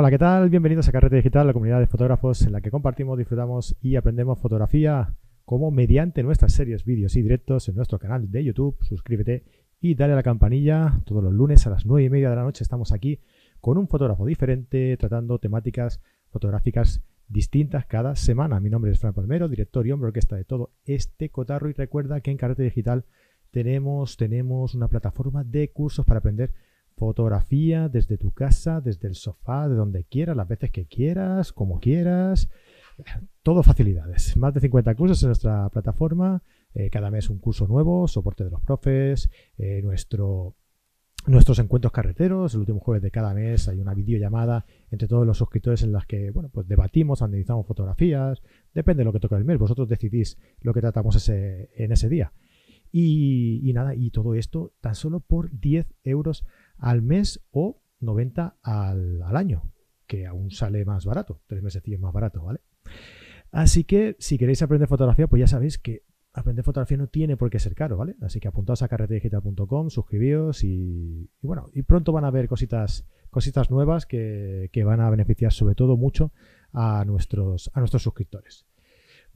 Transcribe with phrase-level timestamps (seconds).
[0.00, 0.48] Hola, ¿qué tal?
[0.48, 4.38] Bienvenidos a Carrete Digital, la comunidad de fotógrafos en la que compartimos, disfrutamos y aprendemos
[4.38, 8.76] fotografía como mediante nuestras series, vídeos y directos en nuestro canal de YouTube.
[8.82, 9.42] Suscríbete
[9.80, 11.00] y dale a la campanilla.
[11.04, 13.18] Todos los lunes a las 9 y media de la noche estamos aquí
[13.60, 18.60] con un fotógrafo diferente, tratando temáticas fotográficas distintas cada semana.
[18.60, 21.70] Mi nombre es Fran Palmero, director y hombre orquesta de todo este cotarro.
[21.70, 23.04] Y recuerda que en Carrete Digital
[23.50, 26.52] tenemos, tenemos una plataforma de cursos para aprender
[26.98, 31.80] fotografía desde tu casa, desde el sofá, de donde quieras, las veces que quieras, como
[31.80, 32.48] quieras.
[33.42, 34.36] Todo facilidades.
[34.36, 36.42] Más de 50 cursos en nuestra plataforma.
[36.74, 40.56] Eh, cada mes un curso nuevo, soporte de los profes, eh, nuestro,
[41.26, 42.54] nuestros encuentros carreteros.
[42.54, 46.06] El último jueves de cada mes hay una videollamada entre todos los suscriptores en las
[46.06, 48.42] que bueno, pues debatimos, analizamos fotografías.
[48.74, 49.58] Depende de lo que toca el mes.
[49.58, 52.32] Vosotros decidís lo que tratamos ese, en ese día.
[52.90, 56.44] Y, nada, y todo esto tan solo por 10 euros
[56.78, 59.70] al mes o 90 al, al año,
[60.06, 62.60] que aún sale más barato, tres meses más barato, ¿vale?
[63.50, 67.50] Así que si queréis aprender fotografía, pues ya sabéis que aprender fotografía no tiene por
[67.50, 68.16] qué ser caro, ¿vale?
[68.20, 73.06] Así que apuntaos a carretedigital.com, suscribíos y, y, bueno, y pronto van a haber cositas,
[73.30, 76.32] cositas nuevas que, que, van a beneficiar sobre todo mucho
[76.72, 78.67] a nuestros, a nuestros suscriptores.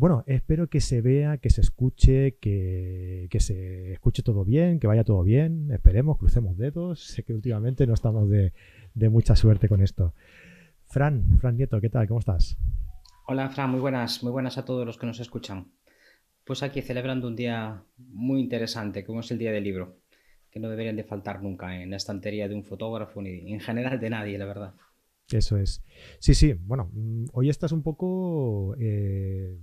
[0.03, 4.89] Bueno, espero que se vea, que se escuche, que, que, se escuche todo bien, que
[4.89, 5.71] vaya todo bien.
[5.71, 7.05] Esperemos, crucemos dedos.
[7.05, 8.53] Sé que últimamente no estamos de,
[8.95, 10.13] de mucha suerte con esto.
[10.89, 12.09] Fran, Fran Nieto, ¿qué tal?
[12.09, 12.59] ¿Cómo estás?
[13.29, 15.71] Hola, Fran, muy buenas, muy buenas a todos los que nos escuchan.
[16.43, 20.01] Pues aquí celebrando un día muy interesante, como es el Día del Libro,
[20.51, 24.01] que no deberían de faltar nunca en la estantería de un fotógrafo ni en general
[24.01, 24.75] de nadie, la verdad.
[25.31, 25.85] Eso es.
[26.19, 29.57] Sí, sí, bueno, mm, hoy estás un poco eh,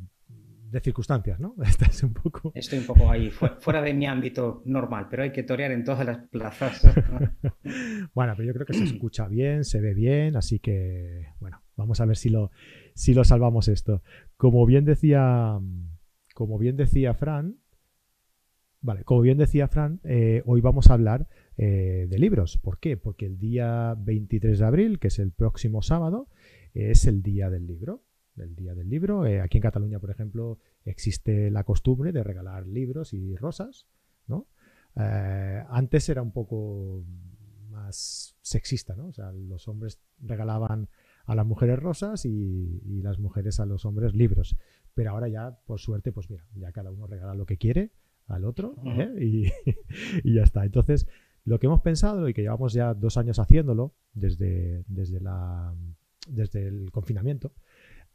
[0.72, 1.56] de circunstancias, ¿no?
[1.64, 2.52] Estás un poco...
[2.56, 6.06] Estoy un poco ahí, fuera de mi ámbito normal, pero hay que torear en todas
[6.06, 6.82] las plazas.
[8.14, 12.00] bueno, pero yo creo que se escucha bien, se ve bien, así que, bueno, vamos
[12.02, 12.52] a ver si lo,
[12.94, 14.04] si lo salvamos esto.
[14.38, 15.60] Como bien decía,
[16.34, 17.58] como bien decía Fran,
[18.82, 21.28] vale, como bien decía Fran, eh, hoy vamos a hablar
[21.58, 22.58] eh, de libros.
[22.58, 22.98] ¿Por qué?
[22.98, 26.28] Porque el día 23 de abril, que es el próximo sábado,
[26.74, 28.04] es el día del libro
[28.40, 29.26] del Día del Libro.
[29.26, 33.88] Eh, aquí en Cataluña, por ejemplo, existe la costumbre de regalar libros y rosas,
[34.28, 34.48] ¿no?
[34.96, 37.04] Eh, antes era un poco
[37.70, 39.08] más sexista, ¿no?
[39.08, 40.90] O sea, los hombres regalaban
[41.26, 44.58] a las mujeres rosas y, y, las mujeres a los hombres libros.
[44.96, 47.92] Pero ahora ya, por suerte, pues mira, ya cada uno regala lo que quiere
[48.28, 49.14] al otro ¿eh?
[49.22, 49.48] y,
[50.24, 50.66] y, ya está.
[50.66, 51.08] Entonces,
[51.46, 55.74] lo que hemos pensado y que llevamos ya dos años haciéndolo desde, desde, la,
[56.28, 57.54] desde el confinamiento,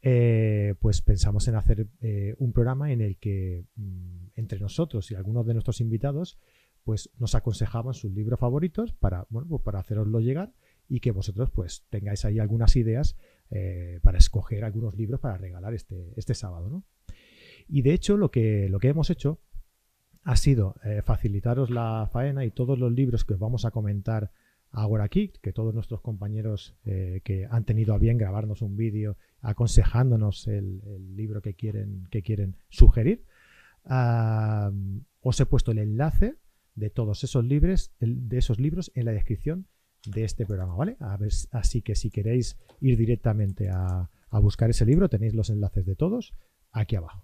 [0.07, 5.15] eh, pues pensamos en hacer eh, un programa en el que mm, entre nosotros y
[5.15, 6.37] algunos de nuestros invitados
[6.83, 10.53] pues nos aconsejaban sus libros favoritos para, bueno, pues para haceroslo llegar
[10.87, 13.17] y que vosotros pues tengáis ahí algunas ideas
[13.49, 16.69] eh, para escoger algunos libros para regalar este, este sábado.
[16.69, 16.83] ¿no?
[17.67, 19.41] Y de hecho lo que, lo que hemos hecho
[20.21, 24.31] ha sido facilitaros la faena y todos los libros que os vamos a comentar
[24.75, 29.17] ahora aquí, que todos nuestros compañeros eh, que han tenido a bien grabarnos un vídeo
[29.41, 30.81] aconsejándonos el,
[31.15, 33.23] libro que quieren, que quieren sugerir,
[35.21, 36.35] os he puesto el enlace
[36.75, 39.67] de todos esos libros, de esos libros en la descripción
[40.05, 40.97] de este programa, ¿vale?
[41.51, 44.09] Así que si queréis ir directamente a,
[44.41, 46.33] buscar ese libro, tenéis los enlaces de todos
[46.71, 47.23] aquí abajo.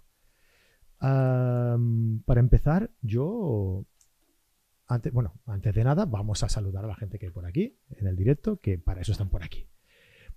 [0.99, 3.85] Para empezar, yo
[4.91, 7.77] antes, bueno, antes de nada, vamos a saludar a la gente que hay por aquí,
[7.91, 9.65] en el directo, que para eso están por aquí.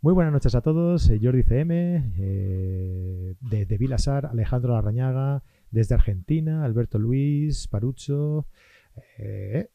[0.00, 6.64] Muy buenas noches a todos, eh, Jordi CM, eh, desde Vilasar, Alejandro Larrañaga, desde Argentina,
[6.64, 8.46] Alberto Luis, Parucho,
[9.18, 9.70] eh,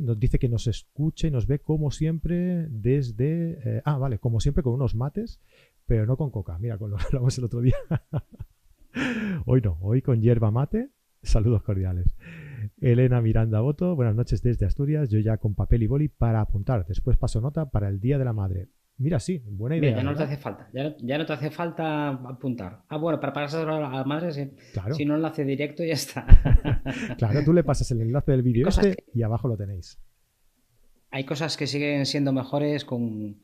[0.00, 3.82] nos dice que nos escucha y nos ve como siempre desde...
[3.84, 5.40] ah, vale, como siempre con unos mates,
[5.86, 6.56] pero no con coca.
[6.60, 7.74] Mira, con lo que hablamos el otro día.
[9.46, 10.90] hoy no, hoy con hierba mate.
[11.22, 12.14] Saludos cordiales.
[12.80, 15.10] Elena Miranda Boto, buenas noches desde Asturias.
[15.10, 16.86] Yo ya con papel y boli para apuntar.
[16.86, 18.68] Después paso nota para el Día de la Madre.
[18.96, 19.96] Mira, sí, buena idea.
[19.96, 20.26] Ya no ¿verdad?
[20.26, 22.82] te hace falta, ya no, ya no, te hace falta apuntar.
[22.88, 24.50] Ah, bueno, para pasar a la madre, sí.
[24.72, 24.94] Claro.
[24.94, 26.26] si no enlace directo, ya está.
[27.18, 29.04] claro, tú le pasas el enlace del vídeo este que...
[29.14, 29.98] y abajo lo tenéis.
[31.10, 33.40] Hay cosas que siguen siendo mejores con,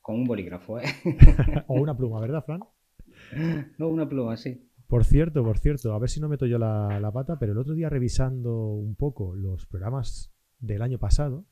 [0.00, 0.84] con un bolígrafo, ¿eh?
[1.66, 2.60] o una pluma, ¿verdad, Fran?
[3.78, 4.67] No, una pluma, sí.
[4.88, 7.58] Por cierto, por cierto, a ver si no meto yo la, la, pata, pero el
[7.58, 11.44] otro día revisando un poco los programas del año pasado,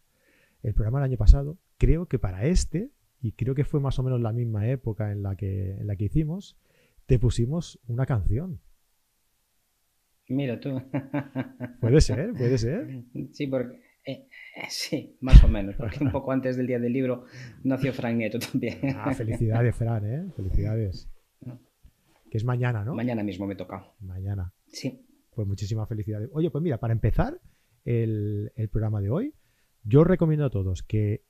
[0.62, 2.91] el programa del año pasado, creo que para este,
[3.21, 5.97] y creo que fue más o menos la misma época en la que, en la
[5.97, 6.56] que hicimos,
[7.05, 8.59] te pusimos una canción.
[10.29, 10.82] Mira tú.
[11.81, 13.05] Puede ser, puede ser.
[13.32, 16.93] Sí, porque Eh, eh, sí, más o menos, porque un poco antes del día del
[16.93, 17.27] libro
[17.65, 18.79] nació Fran Nieto también.
[18.97, 20.32] Ah, felicidades, Fran, ¿eh?
[20.35, 21.09] Felicidades.
[22.31, 22.94] Que es mañana, ¿no?
[22.94, 23.93] Mañana mismo me toca.
[24.00, 24.52] Mañana.
[24.67, 25.06] Sí.
[25.34, 26.28] Pues muchísimas felicidades.
[26.32, 27.40] Oye, pues mira, para empezar
[27.84, 29.34] el, programa de hoy,
[29.84, 31.25] yo os recomiendo a todos que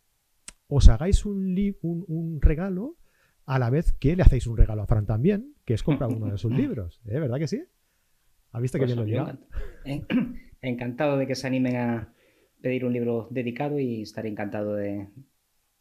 [0.68, 2.96] os hagáis un, un, regalo
[3.44, 6.30] a la vez que le hacéis un regalo a Fran también, que es comprar uno
[6.30, 7.00] de sus libros.
[7.06, 7.18] ¿Eh?
[7.18, 7.62] ¿Verdad que sí?
[8.52, 12.12] ¿Ha visto que pues bien lo Encantado de que se animen a
[12.60, 15.08] pedir un libro dedicado y estaré encantado de,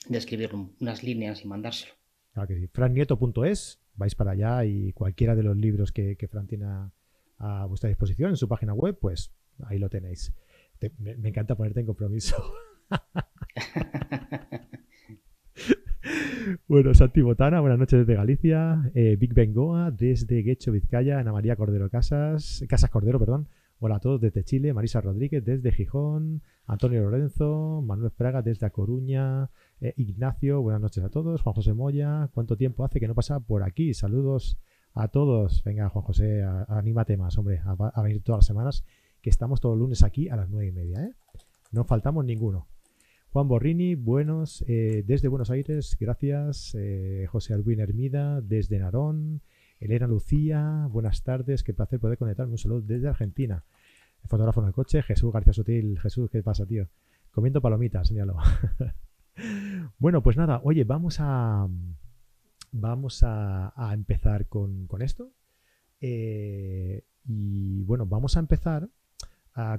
[0.10, 1.94] escribir unas líneas y mandárselo.
[2.34, 2.68] Claro que sí.
[2.68, 6.66] frannieto.es, vais para allá y cualquiera de los libros que, Fran tiene
[7.40, 9.32] a, vuestra disposición en su página web, pues
[9.66, 10.34] ahí lo tenéis.
[11.00, 12.36] me, me encanta ponerte en compromiso.
[16.68, 18.92] Bueno, Santi Botana, buenas noches desde Galicia.
[18.94, 21.20] Eh, Big Bengoa desde Guecho, Vizcaya.
[21.20, 23.48] Ana María Cordero Casas, Casas Cordero, perdón.
[23.80, 24.74] Hola a todos desde Chile.
[24.74, 26.44] Marisa Rodríguez desde Gijón.
[26.68, 27.82] Antonio Lorenzo.
[27.82, 29.50] Manuel Fraga desde A Coruña.
[29.82, 31.42] Eh, Ignacio, buenas noches a todos.
[31.42, 33.94] Juan José Moya, ¿cuánto tiempo hace que no pasa por aquí?
[33.94, 34.58] Saludos
[34.94, 35.64] a todos.
[35.64, 38.86] Venga, Juan José, anímate más, hombre, a, venir todas las semanas,
[39.22, 41.04] que estamos todos los lunes aquí a las nueve y media.
[41.04, 41.14] ¿eh?
[41.72, 42.68] No faltamos ninguno.
[43.32, 46.74] Juan Borrini, buenos, eh, desde Buenos Aires, gracias.
[46.76, 49.42] Eh, José Albuín Hermida, desde Narón.
[49.82, 52.54] Elena Lucía, buenas tardes, qué placer poder conectarme.
[52.54, 53.66] Un saludo desde Argentina.
[54.24, 56.00] El fotógrafo en el coche, Jesús García Sutil.
[56.00, 56.88] Jesús, ¿qué pasa, tío?
[57.32, 58.38] Comiendo palomitas, míralo.
[59.98, 61.68] bueno, pues nada, oye, vamos a,
[62.72, 65.32] vamos a, empezar con, esto.
[66.02, 68.90] Eh, y bueno, vamos a empezar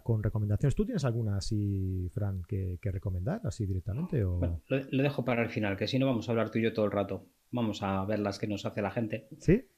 [0.03, 0.75] con recomendaciones.
[0.75, 4.25] ¿Tú tienes alguna así, Fran, que, recomendar así directamente?
[4.25, 4.39] O...
[4.39, 6.73] Bueno, lo, dejo para el final, que si no vamos a hablar tú y yo
[6.73, 7.27] todo el rato.
[7.51, 9.29] Vamos a ver las que nos hace la gente.
[9.39, 9.69] ¿Sí?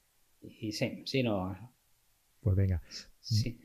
[0.40, 1.56] Y sí, sí, no.
[2.40, 2.80] Pues venga.
[3.20, 3.60] Sí.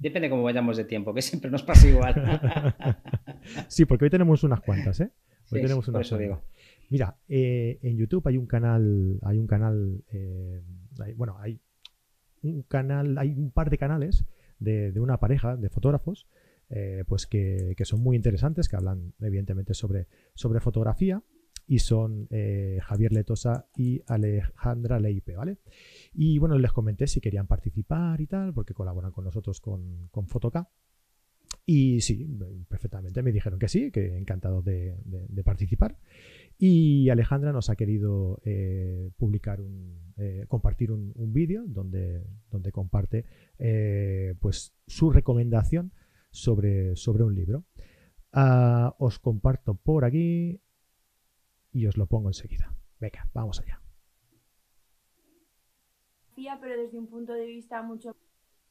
[0.00, 2.14] Depende cómo vayamos de tiempo, que siempre nos pasa igual.
[3.68, 5.12] sí, porque hoy tenemos unas cuantas, ¿eh?
[5.52, 6.42] Hoy tenemos unas por eso digo.
[6.88, 10.62] Mira, eh, en YouTube hay un canal, hay un canal, eh,
[11.16, 11.60] bueno, hay
[12.42, 14.24] un canal, hay un par de canales
[14.58, 16.26] de, una pareja de fotógrafos,
[16.70, 21.22] eh, pues que, son muy interesantes, que hablan evidentemente sobre, sobre fotografía
[21.70, 25.58] y son eh, Javier Letosa y Alejandra Leipe, ¿vale?
[26.12, 30.26] Y bueno, les comenté si querían participar y tal, porque colaboran con nosotros con, con
[31.66, 32.26] Y sí,
[32.68, 34.96] perfectamente me dijeron que sí, que encantados de,
[35.44, 35.96] participar.
[36.58, 43.26] Y Alejandra nos ha querido eh, publicar un, eh, compartir un, vídeo donde, donde comparte
[44.40, 45.92] pues su recomendación
[46.32, 47.64] sobre, sobre un libro.
[48.32, 50.60] Ah, os comparto por aquí
[51.72, 52.72] y os lo pongo enseguida.
[52.98, 53.80] Venga, vamos allá.
[56.60, 58.16] Pero desde un punto de vista mucho.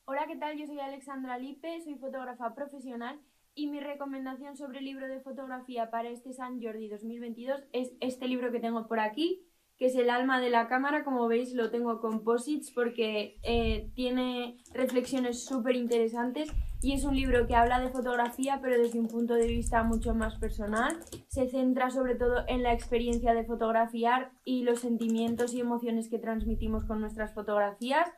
[0.06, 0.58] Hola, ¿qué tal?
[0.58, 3.20] Yo soy Alexandra Lipe, soy fotógrafa profesional
[3.54, 8.28] y mi recomendación sobre el libro de fotografía para este San Jordi 2022 es este
[8.28, 9.46] libro que tengo por aquí,
[9.80, 11.06] que es el alma de la cámara.
[11.06, 17.48] Como veis, lo tengo composites porque eh, tiene reflexiones súper interesantes y es un libro
[17.48, 21.00] que habla de fotografía, pero desde un punto de vista mucho más personal.
[21.30, 26.20] Se centra sobre todo en la experiencia de fotografiar y los sentimientos y emociones que
[26.20, 28.10] transmitimos con nuestras fotografías.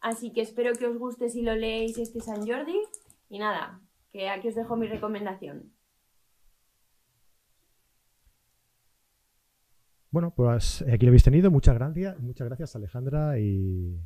[0.00, 2.78] Así que espero que os guste si lo leéis este San Jordi.
[3.28, 3.80] Y nada,
[4.12, 5.72] que aquí os dejo mi recomendación.
[10.10, 11.50] Bueno, pues aquí lo habéis tenido.
[11.50, 13.98] Muchas gracias, muchas gracias Alejandra y,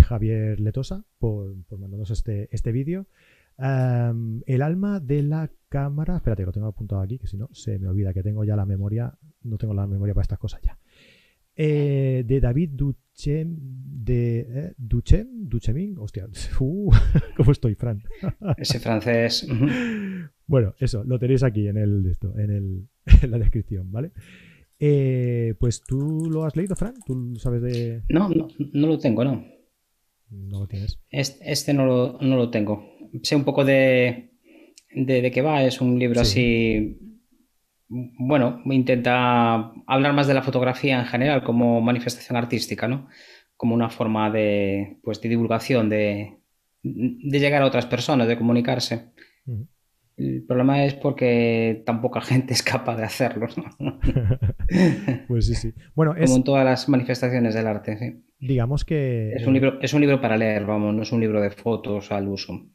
[0.00, 3.06] Javier Letosa por, mandarnos este, este vídeo.
[3.58, 6.16] el alma de la cámara.
[6.16, 8.66] Espérate, lo tengo apuntado aquí, que si no se me olvida que tengo ya la
[8.66, 9.18] memoria.
[9.42, 10.78] No tengo la memoria para estas cosas ya.
[11.60, 15.48] Eh, de David Duchem, de eh, Duchem,
[15.98, 16.28] hostia,
[16.60, 16.92] uh,
[17.36, 18.00] ¿cómo estoy, Fran?
[18.56, 19.44] Ese francés.
[20.46, 22.88] bueno, eso, lo tenéis aquí en el, esto, en el,
[23.22, 24.12] en la descripción, ¿vale?
[24.80, 28.02] Eh, pues tú lo has leído, Fran, tú sabes de.
[28.08, 29.44] No, no, no lo tengo, no.
[30.30, 31.00] No lo tienes.
[31.10, 32.84] Este, este no, lo, no, lo, tengo.
[33.22, 34.32] Sé un poco de,
[34.94, 36.98] de, qué va, es un libro así.
[37.88, 43.08] Bueno, intenta hablar más de la fotografía en general como manifestación artística, ¿no?
[43.56, 46.36] Como una forma de, pues, de divulgación, de,
[46.82, 49.12] de llegar a otras personas, de comunicarse.
[50.18, 53.46] El problema es porque tan poca gente es capaz de hacerlo.
[55.28, 55.72] pues sí, sí.
[55.94, 58.24] Bueno, Como en todas las manifestaciones del arte, sí.
[58.40, 59.32] Digamos que...
[59.32, 62.12] Es un, libro, es un libro para leer, vamos, no es un libro de fotos
[62.12, 62.68] al uso.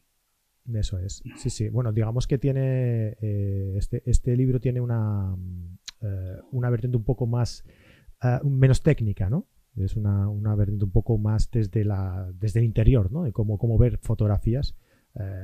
[0.72, 1.22] Eso es.
[1.36, 1.68] Sí, sí.
[1.68, 3.16] Bueno, digamos que tiene...
[3.20, 5.34] Eh, este, este, libro tiene una,
[6.02, 7.64] eh, una vertiente un poco más...
[8.22, 9.46] Eh, menos técnica, ¿no?
[9.76, 13.24] Es una, una, vertiente un poco más desde, la, desde el interior, ¿no?
[13.24, 14.76] De cómo, cómo ver fotografías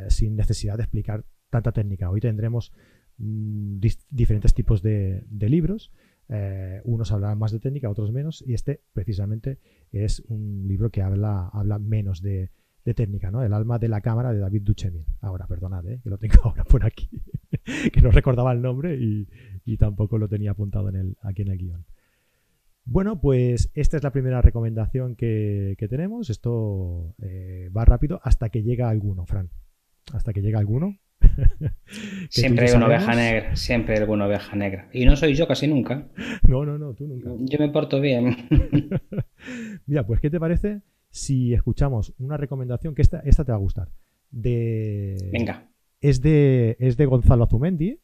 [0.09, 2.11] sin necesidad de explicar tanta técnica.
[2.11, 2.73] Hoy tendremos
[3.19, 3.81] mm,
[4.11, 5.93] diferentes tipos de, libros.
[6.29, 9.59] Eh, unos hablarán más de técnica, otros menos, y este precisamente
[9.93, 12.51] es un libro que habla, habla menos de,
[12.95, 13.45] técnica, ¿no?
[13.45, 15.05] El alma de la cámara de David Duchemin.
[15.21, 16.01] Ahora, perdonad, ¿eh?
[16.03, 17.09] que lo tengo ahora por aquí,
[17.93, 19.29] que no recordaba el nombre y,
[19.77, 21.85] tampoco lo tenía apuntado en el, aquí en el guion.
[22.85, 26.29] Bueno, pues esta es la primera recomendación que, tenemos.
[26.29, 29.51] Esto eh, va rápido hasta que llega alguno, Fran.
[30.13, 30.99] Hasta que llega alguno.
[32.29, 34.89] siempre hay una oveja negra, siempre hay alguna oveja negra.
[34.93, 36.09] Y no soy yo casi nunca.
[36.49, 37.31] No, no, no, tú nunca.
[37.41, 38.37] Yo me porto bien.
[39.87, 43.61] Mira, pues ¿qué te parece si escuchamos una recomendación que esta, esta te va a
[43.61, 43.89] gustar?
[44.31, 45.17] De...
[45.33, 45.69] Venga.
[46.01, 48.01] Es de, es de Gonzalo Azumendi,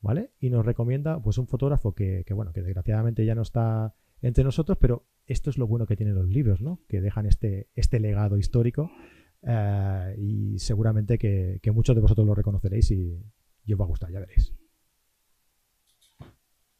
[0.00, 0.30] ¿vale?
[0.40, 4.44] Y nos recomienda pues un fotógrafo que, que, bueno, que desgraciadamente ya no está entre
[4.44, 6.80] nosotros, pero esto es lo bueno que tienen los libros, ¿no?
[6.88, 8.90] Que dejan este, este legado histórico
[9.42, 13.14] eh, y seguramente que, muchos de vosotros lo reconoceréis y,
[13.72, 14.52] os va a gustar, ya veréis.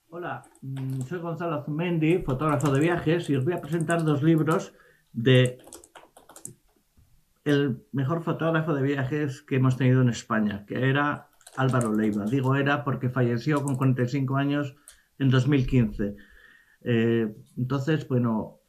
[0.09, 4.75] Hola, mm, soy Gonzalo Azumendi, fotógrafo de viajes, y os voy a presentar dos libros
[5.13, 5.59] de
[7.45, 12.25] el mejor fotógrafo de viajes que hemos tenido en España, que era Álvaro Leiva.
[12.25, 14.77] Digo era porque falleció con 45 años
[15.19, 16.17] en 2015.
[16.83, 18.61] Eh, entonces, bueno,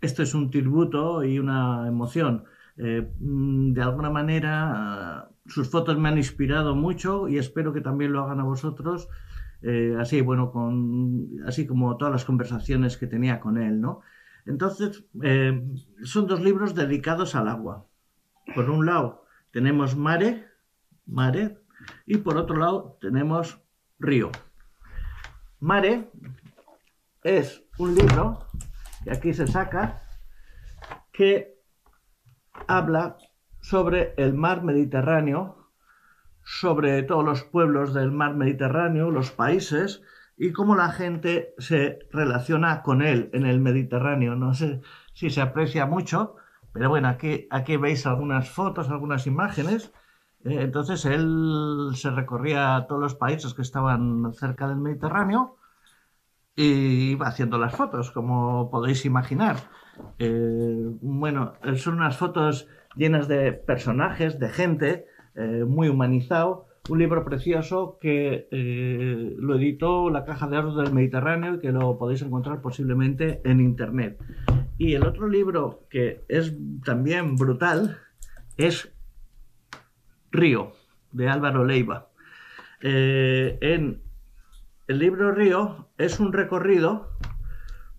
[0.00, 2.44] esto es un tributo y una emoción.
[2.78, 8.12] Eh, mm, de alguna manera, sus fotos me han inspirado mucho y espero que también
[8.12, 9.08] lo hagan a vosotros.
[9.62, 14.00] Eh, así, bueno, con, así como todas las conversaciones que tenía con él, ¿no?
[14.44, 15.04] Entonces,
[16.04, 17.84] son dos libros dedicados al agua.
[18.54, 20.46] Por un lado, tenemos Mare,
[21.04, 21.58] Mare,
[22.06, 23.60] y por otro lado, tenemos
[23.98, 24.30] Río.
[25.58, 26.10] Mare
[27.24, 28.46] es un libro
[29.02, 30.02] que aquí se saca
[31.12, 31.55] que
[32.66, 33.16] habla
[33.60, 35.70] sobre el mar Mediterráneo,
[36.42, 40.02] sobre todos los pueblos del mar Mediterráneo, los países
[40.36, 44.36] y cómo la gente se relaciona con él en el Mediterráneo.
[44.36, 44.80] No sé
[45.12, 46.36] si se aprecia mucho,
[46.72, 49.92] pero bueno, aquí, veis algunas fotos, algunas imágenes.
[50.44, 55.55] Eh, entonces él se recorría a todos los países que estaban cerca del Mediterráneo
[56.56, 59.56] y iba haciendo las fotos, como podéis imaginar.
[60.18, 66.66] Eh, bueno, son unas fotos llenas de personajes, de gente, eh, muy humanizado.
[66.88, 71.72] Un libro precioso que eh, lo editó la Caja de Oro del Mediterráneo y que
[71.72, 74.18] lo podéis encontrar posiblemente en internet.
[74.78, 77.98] Y el otro libro que es también brutal
[78.56, 78.94] es
[80.30, 80.72] Río,
[81.12, 82.08] de Álvaro Leiva.
[82.80, 84.05] en
[84.86, 87.10] el libro Río es un recorrido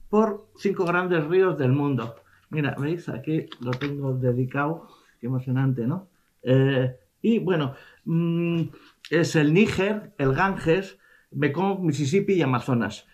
[0.10, 2.16] por cinco grandes ríos del mundo.
[2.50, 3.10] Mira, ¿veis?
[3.10, 4.88] Aquí lo tengo dedicado.
[5.20, 6.08] Qué emocionante, ¿no?
[6.44, 7.74] Eh, y bueno,
[8.06, 8.62] mm,
[9.10, 10.98] es el Níger, el Ganges,
[11.32, 13.06] Mekong, Mississippi y Amazonas.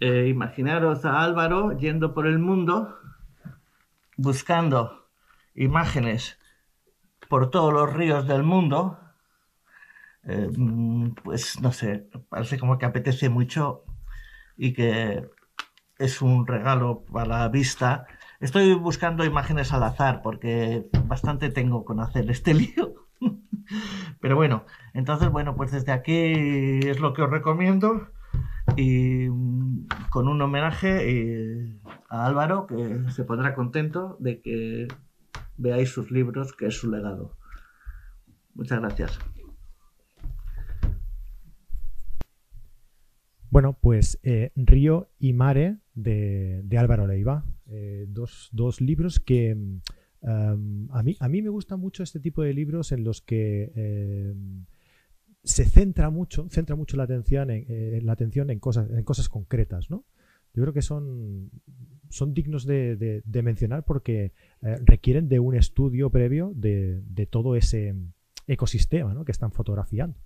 [0.00, 2.94] Eh, imaginaros a Álvaro yendo por el mundo
[4.16, 5.08] buscando
[5.54, 6.38] imágenes
[7.28, 8.98] por todos los ríos del mundo
[10.26, 13.84] eh, mm, pues no sé, parece como que apetece mucho
[14.56, 15.28] y que
[15.98, 18.06] es un regalo para la vista.
[18.40, 22.94] Estoy buscando imágenes al azar porque bastante tengo con hacer este lío.
[24.20, 28.08] Pero bueno, entonces, bueno, pues desde aquí es lo que os recomiendo
[28.76, 31.78] y mm, con un homenaje eh,
[32.08, 34.88] a Álvaro que se pondrá contento de que
[35.56, 37.36] veáis sus libros, que es su legado.
[38.54, 39.18] Muchas gracias.
[43.54, 47.44] Bueno, pues eh, Río y Mare de, Álvaro Leiva.
[47.68, 49.80] Eh, dos, libros que em,
[50.90, 54.64] a, mí, a mí me gusta mucho este tipo de libros en los que em,
[55.44, 59.28] se centra mucho, centra mucho la atención en, eh, la atención en cosas, en cosas
[59.28, 60.04] concretas, ¿no?
[60.52, 61.52] Yo creo que son,
[62.10, 64.32] son dignos de, mencionar porque
[64.84, 67.94] requieren de un estudio previo de, de todo ese
[68.48, 69.24] ecosistema ¿no?
[69.24, 70.18] que están fotografiando.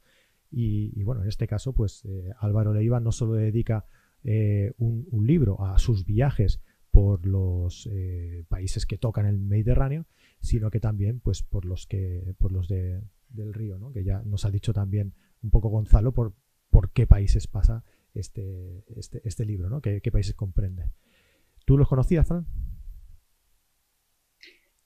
[0.50, 3.84] Y, bueno, en este caso, pues eh, Álvaro Leiva no solo dedica
[4.24, 10.06] eh, un, libro a sus viajes por los eh, países que tocan el Mediterráneo,
[10.40, 13.92] sino que también pues por los que por los de, del río, ¿no?
[13.92, 16.34] que ya nos ha dicho también un poco Gonzalo por,
[16.70, 19.80] por qué países pasa este, este, este libro, ¿no?
[19.80, 20.90] ¿Qué, qué países comprende.
[21.64, 22.46] ¿Tú los conocías, Fran?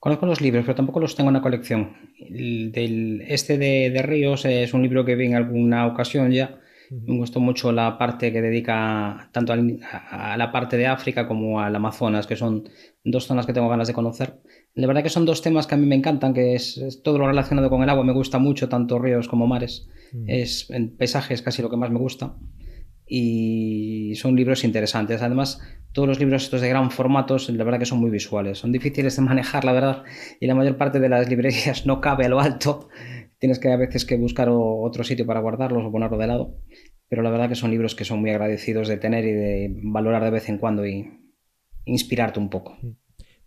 [0.03, 1.93] Conozco los libros, pero tampoco los tengo en la colección.
[2.29, 6.59] del, este de, Ríos es un libro que vi en alguna ocasión ya
[6.91, 11.77] Me gustó mucho la parte que dedica tanto a la parte de África como al
[11.77, 12.69] Amazonas, que son
[13.05, 14.41] dos zonas que tengo ganas de conocer.
[14.75, 17.29] La verdad que son dos temas que a mí me encantan, que es, todo lo
[17.29, 19.89] relacionado con el agua, me gusta mucho, tanto ríos como mares.
[20.13, 20.25] Mm.
[20.27, 22.35] Es en paisajes casi lo que más me gusta.
[23.15, 25.21] Y son libros interesantes.
[25.21, 25.61] Además,
[25.93, 28.57] todos los libros estos de gran formato, la verdad que son muy visuales.
[28.57, 30.05] Son difíciles de manejar, la verdad,
[30.41, 32.89] y la mayor parte de las librerías no cabe a lo alto.
[33.39, 36.57] Tienes que a veces que buscar otro sitio para guardarlos o ponerlo de lado.
[37.11, 40.25] Pero la verdad que son libros que son muy agradecidos de tener y de valorar
[40.25, 41.11] de vez en cuando y
[41.85, 42.79] inspirarte un poco.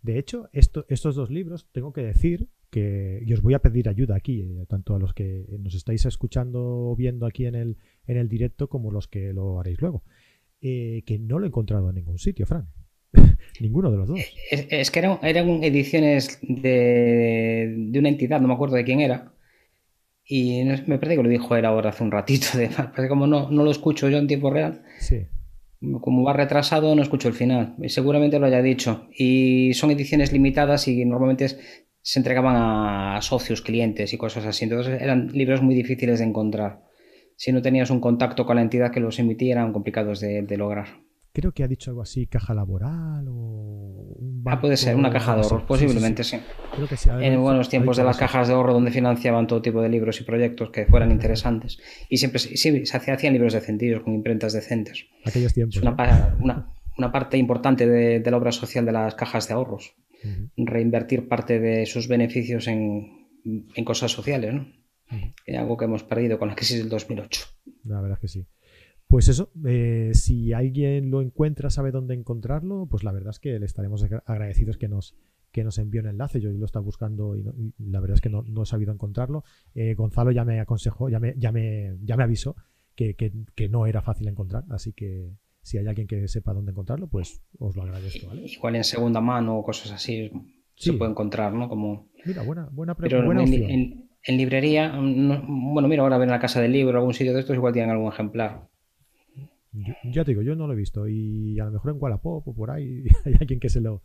[0.03, 4.15] De hecho, estos dos libros, tengo que decir que, y os voy a pedir ayuda
[4.15, 8.17] aquí, eh, tanto a los que nos estáis escuchando o viendo aquí en el, en
[8.17, 10.03] el directo como los que lo haréis luego,
[10.61, 12.67] eh, que no lo he encontrado en ningún sitio, Fran.
[13.59, 14.19] Ninguno de los dos.
[14.51, 19.33] Es, que eran, eran ediciones de, de, una entidad, no me acuerdo de quién era.
[20.27, 22.47] Y me parece que lo dijo él ahora hace un ratito.
[22.57, 24.81] De, como no, no lo escucho yo en tiempo real.
[24.99, 25.27] Sí
[26.01, 27.75] como va retrasado, no escucho el final.
[27.87, 29.07] Seguramente lo haya dicho.
[29.15, 31.47] Y son ediciones limitadas y normalmente
[32.05, 34.65] se entregaban a socios, clientes y cosas así.
[34.65, 36.83] Entonces eran libros muy difíciles de encontrar.
[37.35, 40.85] Si no tenías un contacto con la entidad que los emitía, eran complicados de, lograr.
[41.33, 45.41] Creo que ha dicho algo así, caja laboral o Ah, puede ser, una caja de
[45.41, 46.37] ahorros, posiblemente sí.
[47.19, 50.23] en buenos tiempos de las cajas de ahorro donde financiaban todo tipo de libros y
[50.23, 51.79] proyectos que fueran interesantes.
[52.09, 55.07] Y siempre sí, se hacían libros decentillos con imprentas decentes.
[55.25, 55.77] Aquellos tiempos.
[55.77, 56.75] Es una, una,
[57.11, 59.95] parte importante de, la obra social de las cajas de ahorros.
[60.57, 64.67] Reinvertir parte de sus beneficios en, en cosas sociales, ¿no?
[65.57, 67.41] algo que hemos perdido con la crisis del 2008.
[67.83, 68.47] La verdad es que sí.
[69.07, 73.59] Pues eso, eh, si alguien lo encuentra, sabe dónde encontrarlo, pues la verdad es que
[73.59, 75.15] le estaremos agradecidos que nos,
[75.51, 76.41] que nos envíe un enlace.
[76.41, 77.43] Yo lo estaba buscando y,
[77.77, 79.43] la verdad es que no, he sabido encontrarlo.
[79.75, 82.55] Eh, Gonzalo ya me aconsejó, ya me, ya me, ya me avisó
[82.95, 83.31] que,
[83.69, 85.31] no era fácil encontrar, así que
[85.65, 88.31] si hay alguien que sepa dónde encontrarlo, pues os lo agradezco.
[88.35, 90.31] Igual en segunda mano o cosas así
[90.75, 91.67] se puede encontrar, ¿no?
[91.67, 92.11] Como...
[92.23, 96.71] Mira, buena, buena, buena en, en, librería, bueno, mira, ahora ven a la casa del
[96.71, 98.69] libro, algún sitio de estos, igual tienen algún ejemplar.
[100.03, 102.53] ya te digo, yo no lo he visto y a lo mejor en Wallapop o
[102.53, 104.03] por ahí hay alguien que se lo,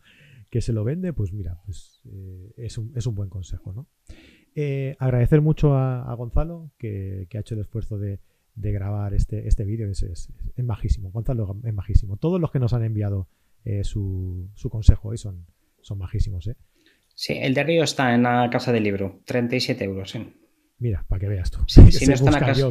[0.49, 3.85] que se lo vende, pues mira, pues eh, es, un, es, un, buen consejo, ¿no?
[4.55, 8.19] Eh, agradecer mucho a, Gonzalo que, ha hecho el esfuerzo de,
[8.55, 12.17] grabar este, este vídeo, es, es, es, majísimo, Gonzalo es majísimo.
[12.17, 13.27] Todos los que nos han enviado
[13.65, 15.45] eh, su, su, consejo hoy son,
[15.81, 16.55] son majísimos, ¿eh?
[17.15, 20.27] Sí, el de Río está en la casa del libro, 37 euros, ¿eh?
[20.81, 21.59] Mira, para que veas tú.
[21.67, 22.69] si, no está en la casa,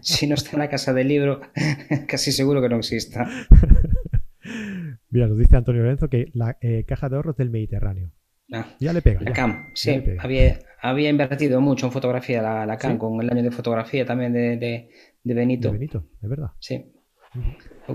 [0.00, 1.40] si, no está, en la casa del libro,
[2.08, 3.28] casi seguro que no exista.
[5.10, 8.10] Mira, nos dice Antonio Lorenzo que la eh, caja de ahorros del Mediterráneo.
[8.52, 9.20] Ah, ya le pega.
[9.20, 10.02] La CAM, sí.
[10.18, 14.32] Había, había, invertido mucho en fotografía la, la CAM, con el año de fotografía también
[14.32, 15.68] de, de, Benito.
[15.68, 16.50] De Benito, es verdad.
[16.58, 16.92] Sí.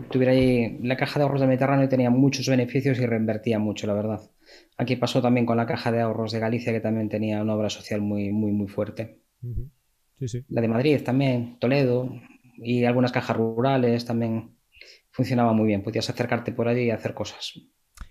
[0.10, 3.88] Tuviera ahí la caja de ahorros del Mediterráneo y tenía muchos beneficios y reinvertía mucho,
[3.88, 4.20] la verdad.
[4.78, 7.70] Aquí pasó también con la Caja de Ahorros de Galicia, que también tenía una obra
[7.70, 9.22] social muy, muy, muy fuerte.
[10.50, 12.10] La de Madrid también, Toledo
[12.58, 14.58] y algunas cajas rurales también
[15.12, 15.84] funcionaba muy bien.
[15.84, 17.54] Podías acercarte por allí y hacer cosas.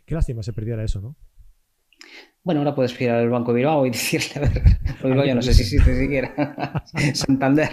[0.07, 1.17] Qué lástima se perdiera eso, ¿no?
[2.49, 4.63] Bueno, ahora puedes ir al Banco de Bilbao y decirle, a ver,
[5.05, 6.83] Bilbao yo no sé si existe siquiera.
[7.15, 7.71] Santander.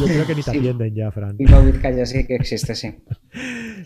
[0.00, 1.36] Yo creo que ni te atienden ya, Fran.
[1.36, 2.92] Bilbao Vizcaya sí que existe, sí.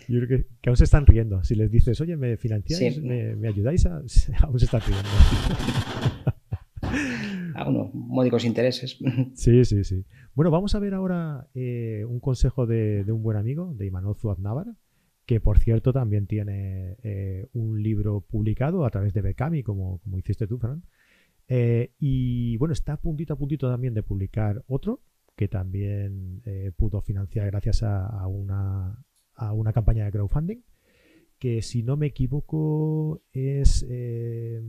[0.07, 1.43] Yo creo que, aún se están riendo.
[1.43, 2.99] Si les dices, oye, ¿me financiáis?
[3.01, 3.85] ¿Me, ayudáis?
[3.85, 4.01] A...
[4.41, 5.09] aún se están riendo.
[7.55, 8.97] a unos módicos intereses.
[9.35, 10.05] Sí, sí, sí.
[10.33, 14.39] Bueno, vamos a ver ahora eh, un consejo de, un buen amigo, de Imanol Zuad
[15.25, 20.17] que por cierto también tiene eh, un libro publicado a través de Becami, como, como
[20.17, 20.83] hiciste tú, Fran.
[21.47, 25.01] Eh, y bueno, está a puntito a puntito también de publicar otro
[25.35, 26.43] que también
[26.77, 30.61] pudo financiar gracias a, una, a una campaña de crowdfunding
[31.43, 34.61] que si no me equivoco es eh,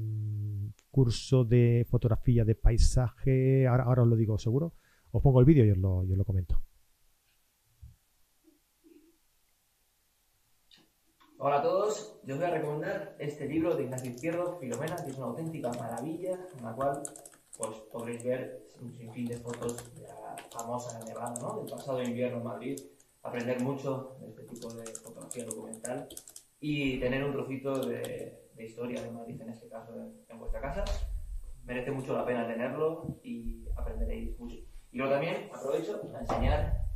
[0.91, 4.75] curso de fotografía de paisaje, ahora, ahora os lo digo seguro,
[5.13, 6.64] os pongo el vídeo y os lo, os lo comento.
[11.47, 15.11] Hola a todos, yo os voy a recomendar este libro de Ignacio Izquierdo, Filomena, que
[15.11, 17.03] es una auténtica maravilla, en la cual
[17.59, 21.59] pues, podréis ver un sinfín de fotos de la famosa nevada ¿no?
[21.61, 22.81] del pasado invierno en Madrid,
[23.23, 26.09] aprender mucho de este tipo de fotografía documental
[26.61, 29.93] y tener un trocito de, historia de Madrid, en este caso,
[30.27, 30.83] en, vuestra casa.
[31.67, 34.57] Merece mucho la pena tenerlo y aprenderéis mucho.
[34.93, 36.87] Y luego también aprovecho para enseñar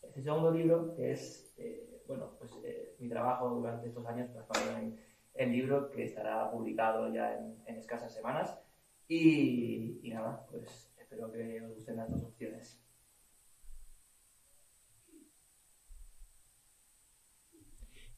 [0.00, 4.78] este segundo libro, que es, eh, bueno, pues eh, mi trabajo durante estos años transformado
[4.78, 4.98] en,
[5.34, 8.58] en libro que estará publicado ya en, escasas semanas.
[9.08, 12.80] Y, nada, pues espero que os gusten las dos opciones.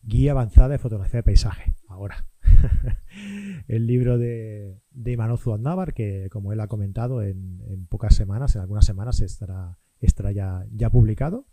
[0.02, 2.26] Guía avanzada de fotografía de paisaje, ahora.
[3.68, 8.60] el libro de, de Manozu Aznábar, que como él ha comentado, en, pocas semanas, en
[8.60, 11.46] algunas semanas estará, estará ya publicado.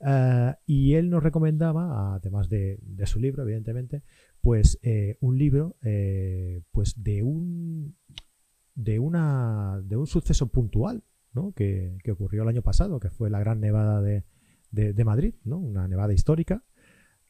[0.00, 4.02] Eh, y él nos recomendaba, además de, su libro, evidentemente,
[4.40, 7.96] pues eh, un libro eh, pues de un
[8.74, 11.52] de una de un suceso puntual ¿no?
[11.52, 14.24] que, ocurrió el año pasado, que fue la gran nevada de,
[14.70, 15.58] de, Madrid, ¿no?
[15.58, 16.62] una nevada histórica,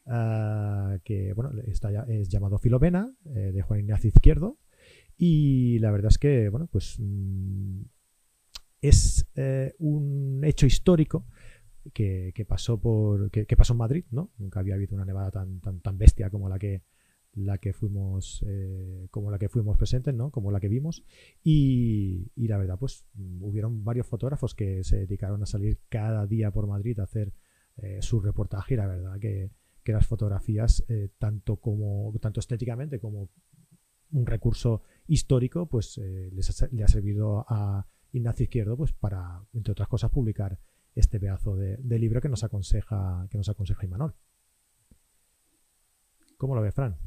[0.05, 4.59] que bueno, está ya, es llamado Filomena, de Juan Ignacio Izquierdo,
[5.17, 7.81] y la verdad es que bueno, pues mm,
[8.81, 9.25] es
[9.79, 11.25] un hecho histórico
[11.91, 14.31] que, pasó por que, pasó en Madrid, ¿no?
[14.37, 16.83] Nunca había habido una nevada tan, tan, tan bestia como la que
[17.33, 20.31] la que fuimos eh, como la que fuimos presentes, ¿no?
[20.31, 21.03] Como la que vimos
[21.43, 23.05] y, la verdad, pues
[23.39, 27.33] hubieron varios fotógrafos que se dedicaron a salir cada día por Madrid a hacer
[27.77, 29.51] eh, su reportaje y la verdad que,
[29.85, 33.31] las fotografías eh, tanto como tanto estéticamente como
[34.11, 39.87] un recurso histórico, pues les le ha servido a Ignacio Izquierdo pues para entre otras
[39.87, 40.59] cosas publicar
[40.95, 44.15] este pedazo de, libro que nos aconseja que nos aconseja Imanol.
[46.37, 46.97] ¿Cómo lo ve, Fran?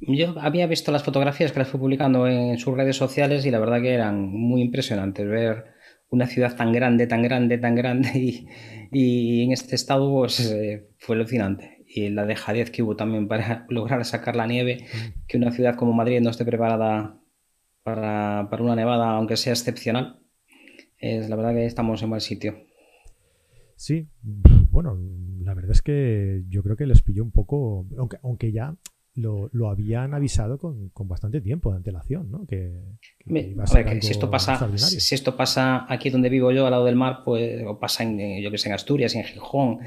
[0.00, 3.58] Yo había visto las fotografías que las fue publicando en sus redes sociales y la
[3.58, 5.76] verdad que eran muy impresionantes ver
[6.10, 8.46] una ciudad tan grande, tan grande, tan grande
[8.92, 11.84] y, en este estado pues, eh, fue alucinante.
[11.88, 15.26] Y la dejadez que hubo también para lograr sacar la nieve, mm.
[15.26, 17.18] que una ciudad como Madrid no esté preparada
[17.82, 20.20] para, para una nevada, aunque sea excepcional,
[20.98, 22.66] es la verdad que estamos en mal sitio.
[23.76, 24.08] Sí,
[24.70, 24.98] bueno,
[25.40, 28.74] la verdad es que yo creo que les pilló un poco, aunque, aunque ya
[29.16, 32.46] lo, habían avisado con, bastante tiempo de antelación, ¿no?
[32.46, 32.72] Que,
[34.00, 37.62] si esto pasa, si esto pasa aquí donde vivo yo, al lado del mar, pues,
[37.66, 39.78] o pasa en, eh, yo que sé, en Asturias, en Gijón,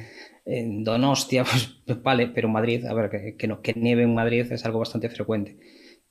[0.45, 4.03] en Donostia, pues, pues vale, pero en Madrid, a ver, que, que, no, que nieve
[4.03, 5.57] en Madrid es algo bastante frecuente.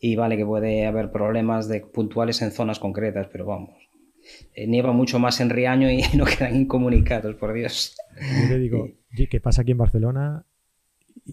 [0.00, 3.87] Y vale que puede haber problemas de puntuales en zonas concretas, pero vamos,
[4.54, 7.96] eh, nieva mucho más en Riaño y no quedan incomunicados, por Dios.
[8.42, 8.88] Yo te digo,
[9.30, 10.44] ¿qué pasa aquí en Barcelona?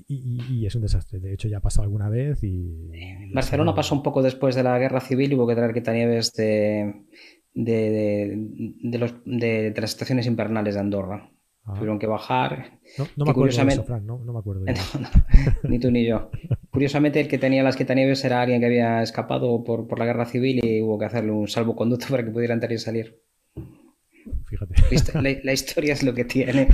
[0.07, 1.19] Y, es un desastre.
[1.19, 2.43] De hecho, ya ha pasado alguna vez.
[2.43, 2.91] y
[3.33, 7.05] Barcelona pasó un poco después de la guerra civil y hubo que traer quitanieves de,
[7.53, 8.33] de,
[8.81, 11.31] de, los, de, las estaciones invernales de Andorra.
[11.65, 11.73] Ah.
[11.73, 12.79] Tuvieron que bajar.
[13.15, 14.65] No, me acuerdo de eso, no, me acuerdo.
[15.63, 16.29] ni tú ni yo.
[16.69, 20.25] Curiosamente, el que tenía las quitanieves era alguien que había escapado por, por la guerra
[20.25, 23.19] civil y hubo que hacerle un salvoconducto para que pudiera entrar y salir.
[24.45, 24.75] Fíjate.
[25.43, 26.67] La, historia es lo que tiene.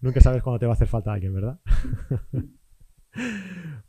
[0.00, 1.60] Nunca sabes cuándo te va a hacer falta alguien, ¿verdad?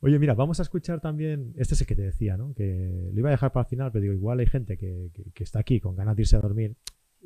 [0.02, 1.54] Oye, mira, vamos a escuchar también.
[1.58, 2.54] Este es el que te decía, ¿no?
[2.54, 5.44] Que lo iba a dejar para el final, pero digo, igual hay gente que, que
[5.44, 6.76] está aquí con ganas de irse a dormir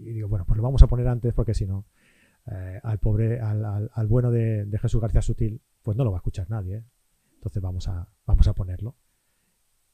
[0.02, 1.86] y digo, bueno, pues lo vamos a poner antes porque si no,
[2.52, 6.22] eh, al pobre, al, al, bueno de, Jesús García Sutil, pues no lo va a
[6.22, 6.78] escuchar nadie.
[6.78, 6.84] ¿eh?
[7.36, 8.96] Entonces vamos a, vamos a ponerlo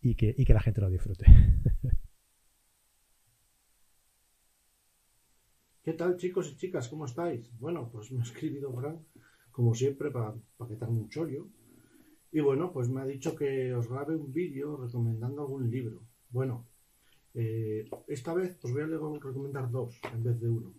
[0.01, 1.25] y que, y que la gente lo disfrute.
[5.83, 6.89] ¿Qué tal chicos y chicas?
[6.89, 7.49] ¿Cómo estáis?
[7.59, 9.05] Bueno, pues me ha escrito Fran,
[9.51, 11.47] como siempre, para paquetarme un chollo.
[12.31, 16.03] Y bueno, pues me ha dicho que os grabe un vídeo recomendando algún libro.
[16.29, 16.67] Bueno,
[17.39, 20.73] eh, esta vez os voy a recomendar dos en vez de uno.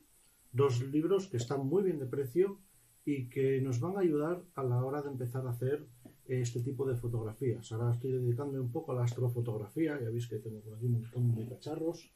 [0.51, 2.59] Dos libros que están muy bien de precio
[3.05, 5.87] y que nos van a ayudar a la hora de empezar a hacer
[6.27, 7.71] este tipo de fotografías.
[7.71, 10.92] Ahora estoy dedicándome un poco a la astrofotografía, ya veis que tengo por aquí un
[10.92, 12.11] montón de cacharros.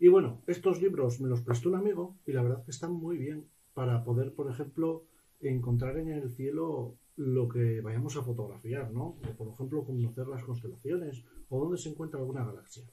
[0.00, 3.18] Y bueno, estos libros me los prestó un amigo y la verdad que están muy
[3.18, 5.04] bien para poder, por ejemplo,
[5.40, 9.16] encontrar en el cielo lo que vayamos a fotografiar, ¿no?
[9.28, 12.84] O por ejemplo, conocer las constelaciones o dónde se encuentra alguna galaxia.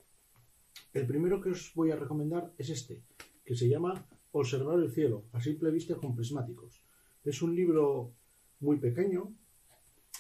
[0.94, 3.04] El primero que os voy a recomendar es este,
[3.46, 6.84] que se llama Observar el cielo, a simple vista con prismáticos.
[7.24, 8.14] Es un libro
[8.60, 9.34] muy pequeño,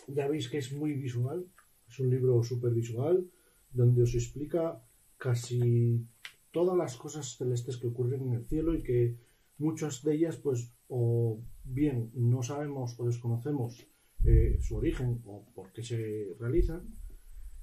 [0.08, 1.46] ya veis que es muy visual,
[1.89, 3.30] es un libro súper visual,
[3.72, 4.82] donde os explica
[5.17, 6.06] casi
[6.52, 9.17] todas las cosas celestes que ocurren en el cielo y que
[9.58, 13.88] muchas de ellas, pues, o bien no sabemos o desconocemos
[14.26, 16.96] eh, su origen o por qué se realizan.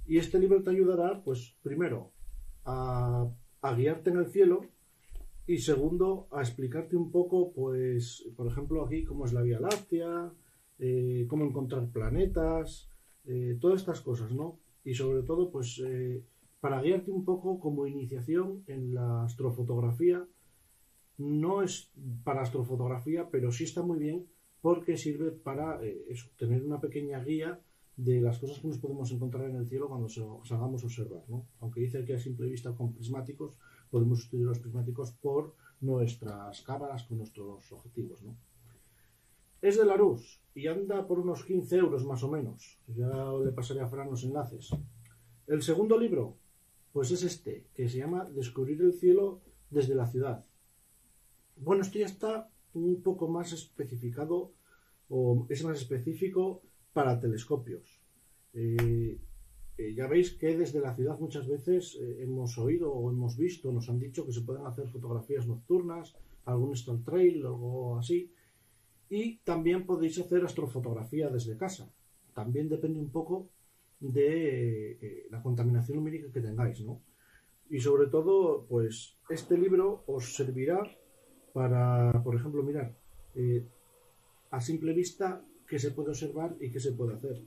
[0.07, 2.13] Y este libro te ayudará, pues, primero,
[2.65, 3.31] a,
[3.77, 4.67] guiarte en el cielo
[5.47, 10.33] y segundo, a explicarte un poco, pues, por ejemplo, aquí cómo es la Vía Láctea,
[10.79, 12.89] eh, cómo encontrar planetas,
[13.27, 14.59] eh, todas estas cosas, ¿no?
[14.85, 16.23] Y sobre todo, pues, eh,
[16.61, 20.27] para guiarte un poco como iniciación en la astrofotografía.
[21.19, 21.93] No es
[22.25, 24.27] para astrofotografía, pero sí está muy bien
[24.63, 27.61] porque sirve para eso, tener una pequeña guía
[27.97, 31.23] de las cosas que nos podemos encontrar en el cielo cuando salgamos a observar.
[31.29, 31.47] ¿no?
[31.61, 33.57] Aunque dice que a simple vista con prismáticos,
[33.91, 38.23] podemos estudiar los prismáticos por nuestras cámaras, con nuestros objetivos.
[38.23, 38.37] ¿no?
[39.63, 42.79] Es de Larousse, y anda por unos 15 euros más o menos.
[42.89, 43.09] Ya
[43.45, 44.71] le pasaré a Fran los enlaces.
[45.47, 46.37] El segundo libro,
[46.93, 50.45] pues es este, que se llama Descubrir el cielo desde la ciudad.
[51.57, 54.53] Bueno, esto ya está un poco más especificado
[55.09, 56.63] o es más específico
[56.95, 58.01] para telescopios.
[58.55, 59.19] Eh,
[59.77, 63.73] eh, ya veis que desde la ciudad muchas veces eh, hemos oído o hemos visto,
[63.73, 68.33] nos han dicho que se pueden hacer fotografías nocturnas, algún Star Trail algo así.
[69.11, 71.93] Y también podéis hacer astrofotografía desde casa.
[72.33, 73.51] También depende un poco
[74.01, 77.01] de la contaminación lumínica que tengáis, ¿no?
[77.71, 80.81] Y sobre todo, pues este libro os servirá
[81.53, 82.97] para, por ejemplo, mirar
[84.51, 87.43] a simple vista qué se puede observar y qué se puede hacer.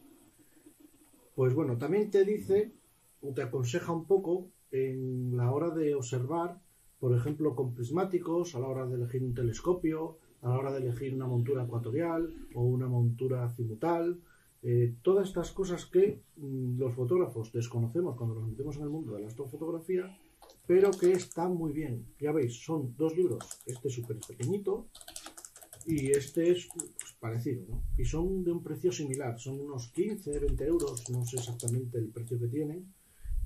[1.36, 2.74] Pues bueno, también te dice
[3.22, 6.60] o te aconseja un poco en la hora de observar,
[7.00, 10.80] por ejemplo, con prismáticos, a la hora de elegir un telescopio, a la hora de
[10.80, 14.20] elegir una montura ecuatorial o una montura azimutal,
[14.64, 19.14] eh, todas estas cosas que mm, los fotógrafos desconocemos cuando nos metemos en el mundo
[19.14, 20.18] de la astrofotografía,
[20.66, 22.06] pero que están muy bien.
[22.20, 24.88] Ya veis, son dos libros, este súper pequeñito
[25.88, 27.82] y este es pues, parecido, ¿no?
[27.98, 32.10] Y son de un precio similar, son unos 15, 20 euros, no sé exactamente el
[32.10, 32.94] precio que tienen,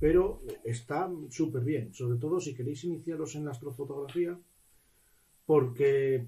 [0.00, 4.36] pero está súper bien, sobre todo si queréis iniciaros en la astrofotografía,
[5.46, 6.26] porque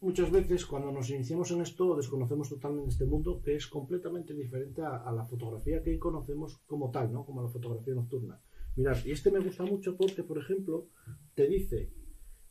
[0.00, 4.80] muchas veces cuando nos iniciamos en esto desconocemos totalmente este mundo que es completamente diferente
[4.80, 7.26] a, la fotografía que conocemos como tal, ¿no?
[7.26, 8.40] Como la fotografía nocturna.
[8.76, 10.86] Mirad, y este me gusta mucho porque, por ejemplo,
[11.34, 11.90] te dice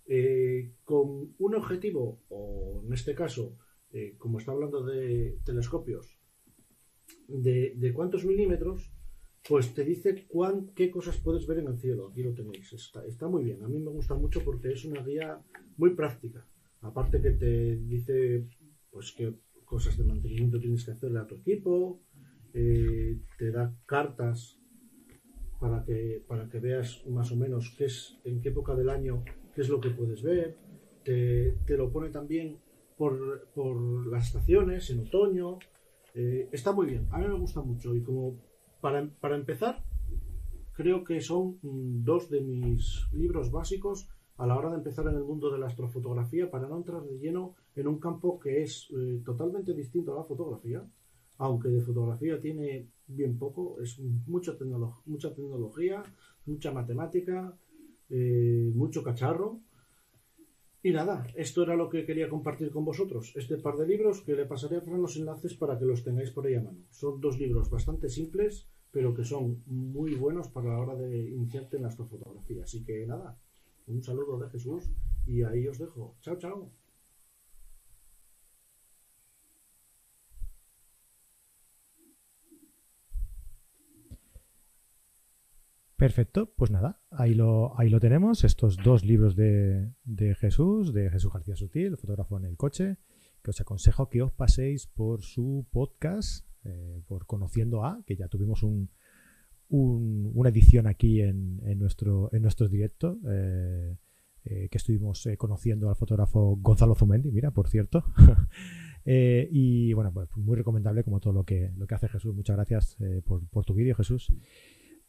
[0.08, 3.58] eh, con un objetivo, o en este caso,
[3.92, 6.18] eh, como está hablando de telescopios,
[7.28, 8.92] de, cuántos milímetros,
[9.48, 12.08] pues te dice cuán, qué cosas puedes ver en el cielo.
[12.08, 12.74] Aquí lo tenéis.
[12.74, 13.64] Está, muy bien.
[13.64, 15.42] A mí me gusta mucho porque es una guía
[15.78, 16.46] muy práctica.
[16.82, 18.46] Aparte que te dice
[18.92, 19.34] pues qué
[19.66, 22.02] cosas de mantenimiento tienes que hacerle a tu equipo,
[22.54, 24.58] eh, te da cartas
[25.60, 29.24] para que, para que veas más o menos qué es, en qué época del año
[29.58, 30.56] qué es lo que puedes ver,
[31.04, 32.60] te, lo pone también
[32.96, 35.58] por, las estaciones, en otoño.
[36.14, 38.36] Eh, está muy bien, a mí me gusta mucho y como
[38.82, 39.84] para, para empezar,
[40.74, 45.16] creo que son mm, dos de mis libros básicos a la hora de empezar en
[45.16, 48.88] el mundo de la astrofotografía para no entrar de lleno en un campo que es
[48.92, 50.88] eh, totalmente distinto a la fotografía,
[51.40, 54.56] aunque de fotografía tiene bien poco, es mucha,
[55.06, 56.04] mucha tecnología,
[56.46, 57.58] mucha matemática,
[58.10, 59.62] eh, mucho cacharro.
[60.84, 63.34] Y nada, esto era lo que quería compartir con vosotros.
[63.36, 66.46] Este par de libros que le pasaré Fran los enlaces para que los tengáis por
[66.46, 66.80] ahí a mano.
[66.92, 71.76] Son dos libros bastante simples, pero que son muy buenos para la hora de iniciarte
[71.78, 72.64] en la astrofotografía.
[72.64, 73.38] Así que nada,
[73.88, 74.90] un saludo de Jesús
[75.26, 76.16] y ahí os dejo.
[76.22, 76.72] Chao, chao.
[85.98, 89.96] Perfecto, pues nada, ahí lo, ahí lo tenemos, estos dos libros de,
[90.40, 92.98] Jesús, de Jesús García Sutil, fotógrafo en el coche,
[93.42, 98.28] que os aconsejo que os paséis por su podcast, eh, por Conociendo a, que ya
[98.28, 98.92] tuvimos un,
[99.70, 103.98] una edición aquí en, en, nuestro, en nuestro directo, eh,
[104.46, 108.06] eh, que estuvimos conociendo al fotógrafo Gonzalo Zumendi, mira, por cierto.
[109.04, 112.36] y bueno, pues muy recomendable como todo lo que, lo que hace Jesús.
[112.36, 114.32] Muchas gracias por, por tu vídeo, Jesús.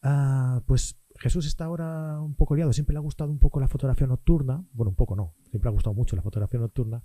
[0.02, 2.72] Ah, pues Jesús está ahora un poco liado.
[2.72, 4.64] Siempre le ha gustado un poco la fotografía nocturna.
[4.72, 5.34] Bueno, un poco no.
[5.50, 7.02] Siempre le ha gustado mucho la fotografía nocturna.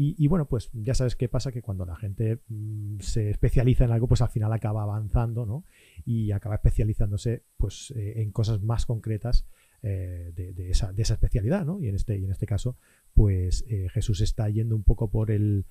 [0.00, 3.90] Y, bueno, pues ya sabes qué pasa, que cuando la gente mm, se especializa en
[3.90, 5.64] algo, pues al final acaba avanzando, ¿no?
[6.04, 9.44] Y acaba especializándose pues eh, en cosas más concretas
[9.82, 11.80] eh, de, esa, especialidad, ¿no?
[11.80, 12.76] Y en este, y en este caso,
[13.12, 15.66] pues eh, Jesús está yendo un poco por el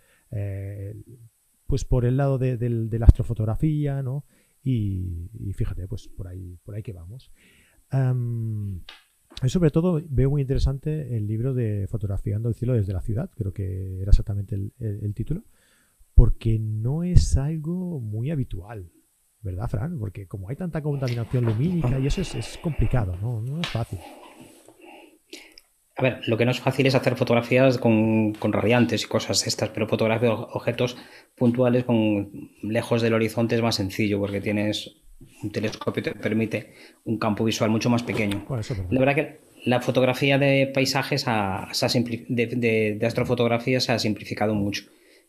[1.65, 4.25] pues por el lado de, de la astrofotografía, ¿no?
[4.69, 7.31] Y, fíjate, pues por ahí, por ahí que vamos.
[9.47, 13.53] sobre todo veo muy interesante el libro de Fotografiando el cielo desde la ciudad, creo
[13.53, 15.45] que era exactamente el, título,
[16.13, 18.91] porque no es algo muy habitual,
[19.41, 19.97] ¿verdad, Fran?
[19.99, 23.41] Porque como hay tanta contaminación lumínica y eso es, es complicado, ¿no?
[23.41, 23.99] no es fácil.
[25.97, 29.69] A ver, lo que no es fácil es hacer fotografías con, radiantes y cosas estas,
[29.69, 30.95] pero fotografía de objetos
[31.35, 34.95] puntuales con lejos del horizonte es más sencillo porque tienes
[35.41, 38.45] un telescopio que te permite un campo visual mucho más pequeño.
[38.91, 44.83] la verdad que la fotografía de paisajes de, astrofotografía se ha simplificado mucho.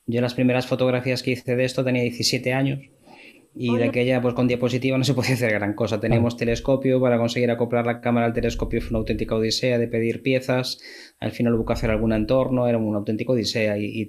[0.07, 2.81] Yo las primeras fotografías que hice de esto tenía 17 años
[3.61, 5.99] y de aquella, pues con diapositiva no se podía hacer gran cosa.
[5.99, 10.23] Teníamos telescopio para conseguir acoplar la cámara al telescopio, fue una auténtica odisea de pedir
[10.23, 10.79] piezas.
[11.19, 13.77] Al final hubo que hacer algún entorno, era una auténtica odisea.
[13.77, 14.09] Y,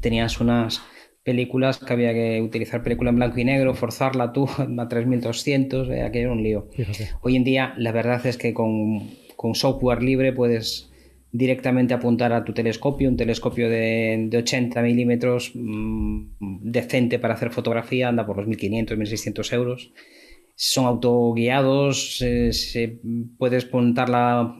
[0.00, 0.80] tenías unas
[1.24, 6.02] películas que había que utilizar película en blanco y negro, forzarla tú a 3200, eh,
[6.02, 6.68] aquello era un lío.
[7.22, 10.87] Hoy en día la verdad es que con, con, software libre puedes
[11.30, 17.50] directamente apuntar a tu telescopio, un telescopio de, de 80 milímetros mmm, decente para hacer
[17.50, 19.92] fotografía, anda por los 1500, 1600 euros.
[20.54, 22.98] Son autoguiados, eh, se,
[23.38, 24.56] puedes montarla,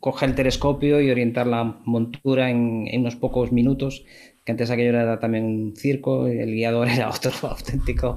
[0.00, 4.04] coger el telescopio y orientar la montura en, en, unos pocos minutos,
[4.44, 8.16] que antes aquello era también un circo, el guiador era otro auténtico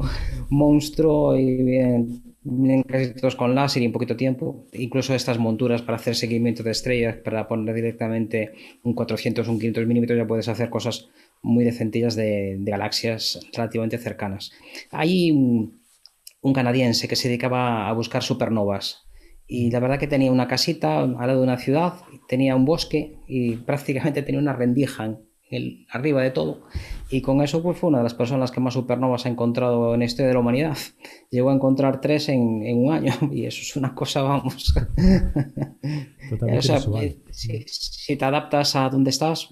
[0.50, 4.65] monstruo y vienen, vienen casi todos con láser y en poquito tiempo.
[4.73, 8.52] Incluso estas monturas para hacer seguimiento de estrellas, para poner directamente
[8.84, 11.10] un 400, un 500 milímetros, ya puedes hacer cosas
[11.41, 14.52] muy decentillas de, de galaxias relativamente cercanas.
[14.91, 15.80] Hay un,
[16.41, 19.06] un canadiense que se dedicaba a buscar supernovas.
[19.47, 21.93] Y la verdad que tenía una casita al lado de una ciudad,
[22.28, 26.67] tenía un bosque y prácticamente tenía una rendija en el, arriba de todo.
[27.12, 30.04] Y con eso pues, fue una de las personas que más supernovas ha encontrado en
[30.04, 30.78] historia de la humanidad.
[31.32, 34.74] Llegó a encontrar tres en, en un año y eso es una cosa, vamos.
[36.58, 39.50] o sea, eh, si, si, te adaptas a donde estás,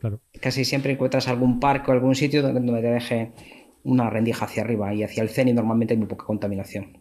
[0.00, 0.22] claro.
[0.40, 3.32] casi siempre encuentras algún parque o algún sitio donde te deje
[3.84, 6.98] una rendija hacia arriba y hacia el cenit normalmente hay muy poca contaminación.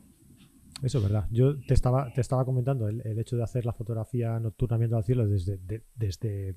[0.83, 1.25] Eso es verdad.
[1.31, 4.97] Yo te estaba, te estaba comentando el, el hecho de hacer la fotografía nocturna viendo
[4.97, 6.55] al cielo desde, de, desde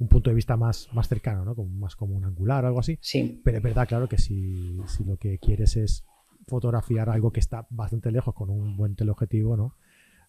[0.00, 1.54] un punto de vista más, más cercano, ¿no?
[1.54, 2.98] Como, más como un angular o algo así.
[3.02, 3.40] Sí.
[3.44, 6.04] Pero es verdad, claro, que si, si lo que quieres es
[6.46, 9.76] fotografiar algo que está bastante lejos con un buen teleobjetivo, ¿no?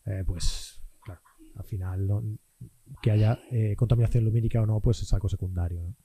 [0.06, 1.22] Eh, pues, claro,
[1.56, 2.22] al final no,
[3.02, 5.82] que haya eh, contaminación lumínica o no, pues es algo secundario.
[5.82, 5.96] ¿no?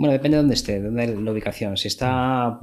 [0.00, 1.76] Bueno, depende de dónde esté, de la ubicación.
[1.76, 2.58] Si está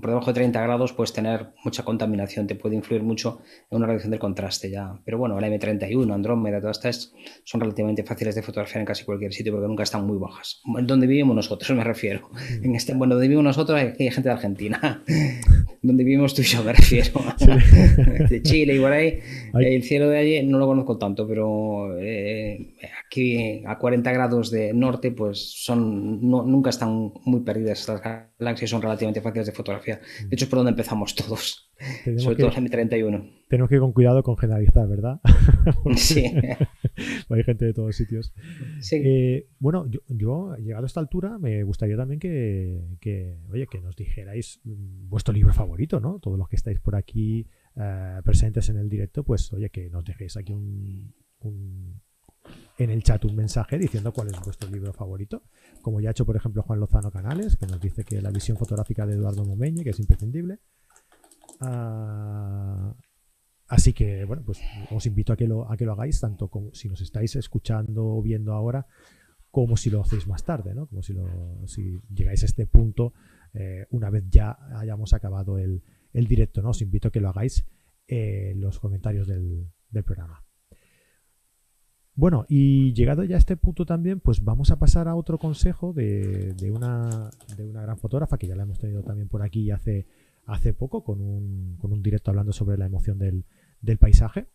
[0.00, 3.86] por debajo de 30 grados, puedes tener mucha contaminación, te puede influir mucho en una
[3.86, 5.00] reducción del contraste ya.
[5.04, 9.32] Pero bueno, la M31, Andrómeda, todas estas son relativamente fáciles de fotografiar en casi cualquier
[9.32, 10.60] sitio porque nunca están muy bajas.
[10.64, 12.28] Donde vivimos nosotros, me refiero.
[12.64, 15.04] En este, bueno, donde vivimos nosotros hay, gente de Argentina.
[15.82, 17.12] donde vivimos tú y yo, me refiero.
[17.38, 17.46] Sí.
[18.28, 19.20] de Chile y por ahí.
[19.52, 19.76] Ay.
[19.76, 24.72] El cielo de allí no lo conozco tanto, pero eh, aquí a 40 grados de
[24.72, 28.00] norte, pues son no, nunca están muy perdidas estas
[28.38, 30.00] galaxias, son relativamente fáciles de fotografiar.
[30.28, 31.70] De hecho, es por donde empezamos todos,
[32.04, 33.30] tenemos sobre que, todo el M31.
[33.48, 35.20] Tenemos que ir con cuidado con generalizar, ¿verdad?
[35.96, 36.24] sí.
[37.28, 38.32] hay gente de todos sitios.
[38.80, 38.96] Sí.
[39.04, 43.80] Eh, bueno, yo, yo, llegado a esta altura, me gustaría también que, que, oye, que
[43.80, 46.18] nos dijerais vuestro libro favorito, ¿no?
[46.18, 50.04] Todos los que estáis por aquí eh, presentes en el directo, pues, oye, que nos
[50.04, 52.00] dejéis aquí un, un
[52.78, 55.42] en el chat un mensaje diciendo cuál es vuestro libro favorito,
[55.82, 58.56] como ya ha hecho por ejemplo Juan Lozano Canales, que nos dice que la visión
[58.56, 60.60] fotográfica de Eduardo Momeñe, que es imprescindible.
[61.60, 62.94] Uh,
[63.68, 66.72] así que bueno, pues os invito a que lo, a que lo hagáis, tanto como
[66.74, 68.86] si nos estáis escuchando o viendo ahora,
[69.50, 70.86] como si lo hacéis más tarde, ¿no?
[70.86, 71.26] Como si, lo,
[71.66, 73.12] si llegáis a este punto
[73.52, 76.70] eh, una vez ya hayamos acabado el, el, directo, ¿no?
[76.70, 77.66] Os invito a que lo hagáis
[78.06, 80.42] en los comentarios del, del programa.
[82.14, 85.94] Bueno, y llegado ya a este punto también, pues vamos a pasar a otro consejo
[85.94, 90.06] de, una, gran fotógrafa que ya la hemos tenido también por aquí hace,
[90.78, 93.44] poco con un, con un directo hablando sobre la emoción del,
[93.98, 94.48] paisaje.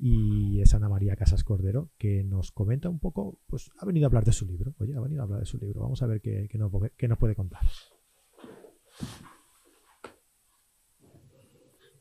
[0.00, 4.08] Y es Ana María Casas Cordero, que nos comenta un poco, pues ha venido a
[4.08, 4.74] hablar de su libro.
[4.78, 5.80] Oye, ha venido a hablar de su libro.
[5.80, 7.62] Vamos a ver qué, qué nos puede contar.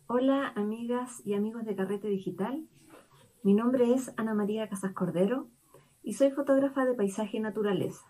[0.08, 2.68] Hola, amigas y amigos de Carrete Digital.
[3.48, 5.48] Mi nombre es Ana María Casas Cordero
[6.04, 8.04] y soy fotógrafa de paisaje y naturaleza.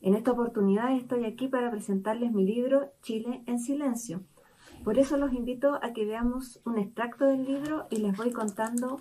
[0.00, 4.22] En esta oportunidad estoy aquí para presentarles mi libro Chile en Silencio.
[4.84, 9.00] Por eso los invito a que veamos un extracto del libro y les voy contando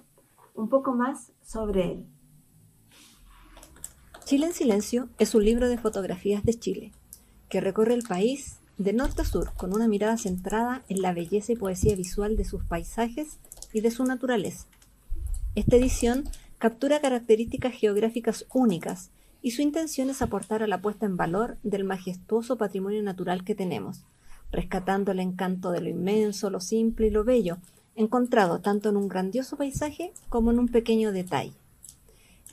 [0.56, 2.06] un poco más sobre él.
[4.26, 6.92] Chile en Silencio es un libro de fotografías de Chile
[7.50, 11.52] que recorre el país de norte a sur con una mirada centrada en la belleza
[11.52, 13.38] y poesía visual de sus paisajes
[13.74, 14.66] y de su naturaleza.
[15.60, 16.24] Esta edición
[16.58, 21.84] captura características geográficas únicas y su intención es aportar a la puesta en valor del
[21.84, 24.06] majestuoso patrimonio natural que tenemos,
[24.54, 27.58] rescatando el encanto de lo inmenso, lo simple y lo bello,
[27.98, 31.52] encontrado tanto en un grandioso paisaje como en un pequeño detalle.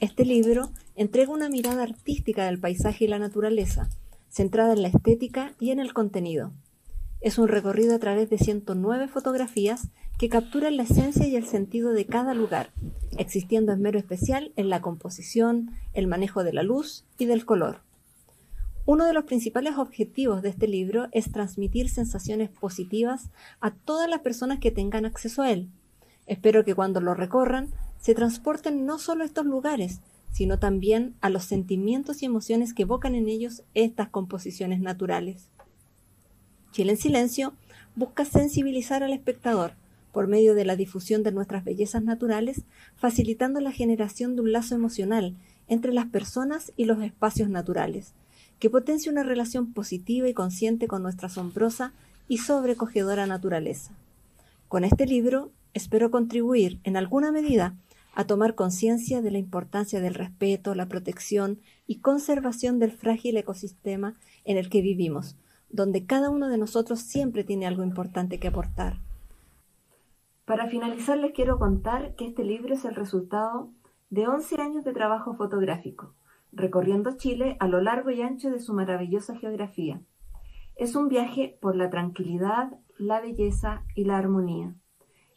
[0.00, 3.88] Este libro entrega una mirada artística del paisaje y la naturaleza,
[4.28, 6.50] centrada en la estética y en el contenido.
[7.20, 9.88] Es un recorrido a través de 109 fotografías
[10.18, 12.72] que capturan la esencia y el sentido de cada lugar,
[13.18, 17.80] existiendo esmero especial en la composición, el manejo de la luz y del color.
[18.84, 24.20] Uno de los principales objetivos de este libro es transmitir sensaciones positivas a todas las
[24.20, 25.70] personas que tengan acceso a él.
[26.26, 30.00] Espero que cuando lo recorran se transporten no solo a estos lugares,
[30.30, 35.48] sino también a los sentimientos y emociones que evocan en ellos estas composiciones naturales.
[36.72, 37.54] Chile en Silencio
[37.94, 39.72] busca sensibilizar al espectador
[40.12, 42.62] por medio de la difusión de nuestras bellezas naturales,
[42.96, 45.36] facilitando la generación de un lazo emocional
[45.68, 48.14] entre las personas y los espacios naturales,
[48.58, 51.92] que potencie una relación positiva y consciente con nuestra asombrosa
[52.28, 53.92] y sobrecogedora naturaleza.
[54.68, 57.74] Con este libro espero contribuir en alguna medida
[58.14, 64.14] a tomar conciencia de la importancia del respeto, la protección y conservación del frágil ecosistema
[64.46, 65.36] en el que vivimos,
[65.68, 68.98] donde cada uno de nosotros siempre tiene algo importante que aportar.
[70.44, 73.70] Para finalizar les quiero contar que este libro es el resultado
[74.10, 76.14] de 11 años de trabajo fotográfico,
[76.52, 80.00] recorriendo Chile a lo largo y ancho de su maravillosa geografía.
[80.76, 84.74] Es un viaje por la tranquilidad, la belleza y la armonía.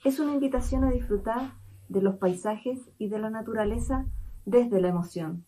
[0.04, 1.54] Es una invitación a disfrutar
[1.88, 4.06] de los paisajes y de la naturaleza
[4.46, 5.46] desde la emoción.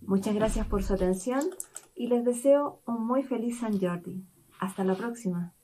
[0.00, 1.42] Muchas gracias por su atención
[1.94, 4.24] y les deseo un muy feliz San Jordi.
[4.60, 5.54] Hasta la próxima.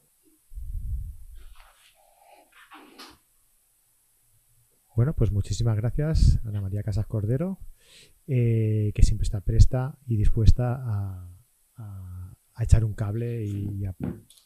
[4.94, 7.58] Bueno, pues muchísimas gracias, Ana María Casas Cordero,
[8.28, 11.30] eh, que siempre está presta y dispuesta a,
[12.60, 13.96] echar un cable y a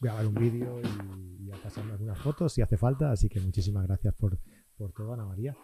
[0.00, 3.12] grabar un vídeo y, a pasarme algunas fotos si hace falta.
[3.12, 4.38] Así que muchísimas gracias por,
[4.76, 5.56] todo, Ana María.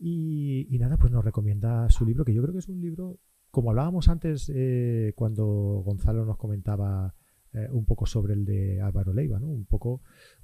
[0.00, 3.18] Y, nada, pues nos recomienda su libro, que yo creo que es un libro,
[3.50, 5.44] como hablábamos antes eh, cuando
[5.84, 7.14] Gonzalo nos comentaba
[7.54, 9.46] eh, un poco sobre el de Álvaro Leiva, ¿no?
[9.48, 10.02] Un poco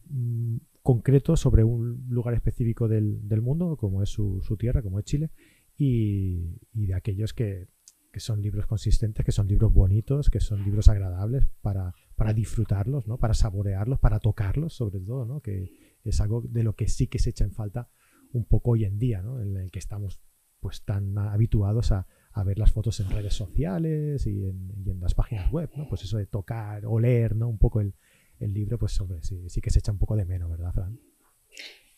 [0.09, 5.31] mm, concreto sobre un lugar específico del, mundo, como es su, tierra, como es Chile,
[5.77, 7.69] y, de aquellos que,
[8.17, 13.19] son libros consistentes, que son libros bonitos, que son libros agradables para, para disfrutarlos, ¿no?
[13.19, 15.41] para saborearlos, para tocarlos sobre todo, ¿no?
[15.41, 17.89] que es algo de lo que sí que se echa en falta
[18.33, 19.41] un poco hoy en día, ¿no?
[19.41, 20.21] en el que estamos
[20.61, 22.07] pues tan habituados a,
[22.43, 25.89] ver las fotos en redes sociales y en, las páginas web, ¿no?
[25.89, 27.49] Pues eso de tocar, oler, ¿no?
[27.49, 27.95] Un poco el,
[28.41, 30.99] el libro, pues hombre, sí, sí que se echa un poco de menos, ¿verdad, Fran?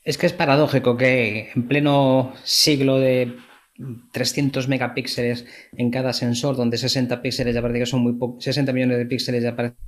[0.02, 3.36] Es que es paradójico que en pleno siglo de
[4.12, 8.98] 300 megapíxeles en cada sensor, donde 60 píxeles ya parece que son muy 60 millones
[8.98, 9.78] de píxeles ya parecen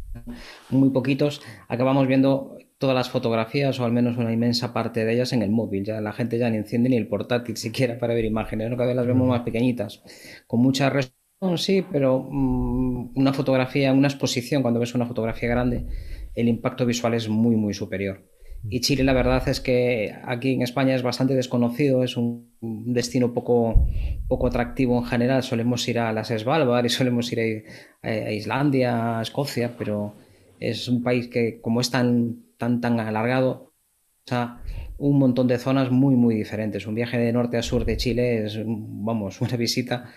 [0.70, 5.32] muy poquitos, acabamos viendo todas las fotografías o al menos una inmensa parte de ellas
[5.32, 5.84] en el móvil.
[5.84, 8.76] Ya la gente ya ni enciende ni el portátil siquiera para ver imágenes, ¿no?
[8.76, 10.02] cada vez las vemos más pequeñitas,
[10.46, 15.86] con mucha resolución, sí, pero mm, una fotografía, una exposición, cuando ves una fotografía grande,
[16.34, 18.24] el impacto visual es muy, muy superior.
[18.68, 23.32] Y Chile, la verdad es que aquí en España es bastante desconocido, es un destino
[23.32, 23.86] poco,
[24.26, 25.42] poco atractivo en general.
[25.42, 27.64] Solemos ir a las Svalbard y solemos ir
[28.02, 30.14] a, Islandia, a Escocia, pero
[30.58, 34.62] es un país que, como es tan, tan, tan alargado, o sea,
[34.98, 36.86] un montón de zonas muy, muy diferentes.
[36.86, 40.12] Un viaje de norte a sur de Chile es, vamos, una visita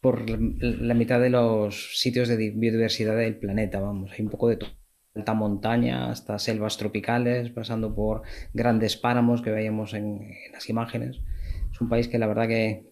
[0.00, 4.58] por la mitad de los sitios de biodiversidad del planeta, vamos, hay un poco de
[5.16, 8.22] alta montaña hasta selvas tropicales, pasando por
[8.54, 10.20] grandes páramos que veíamos en,
[10.52, 11.20] las imágenes.
[11.72, 12.87] Es un país que la verdad que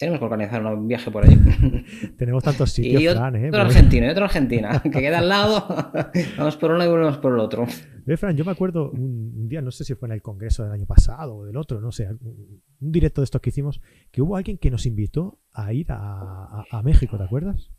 [0.00, 1.36] tenemos que organizar un viaje por allí.
[2.16, 3.48] Tenemos tantos sitios, y otro, Fran, ¿eh?
[3.48, 5.66] otro Argentina, y otro Argentina, que queda al lado.
[6.38, 7.66] vamos por uno y volvemos por el otro.
[8.06, 10.72] Eh, Fran, yo me acuerdo un, día, no sé si fue en el congreso del
[10.72, 14.36] año pasado o del otro, no sé, un, directo de estos que hicimos, que hubo
[14.36, 17.70] alguien que nos invitó a ir a México, ¿te acuerdas?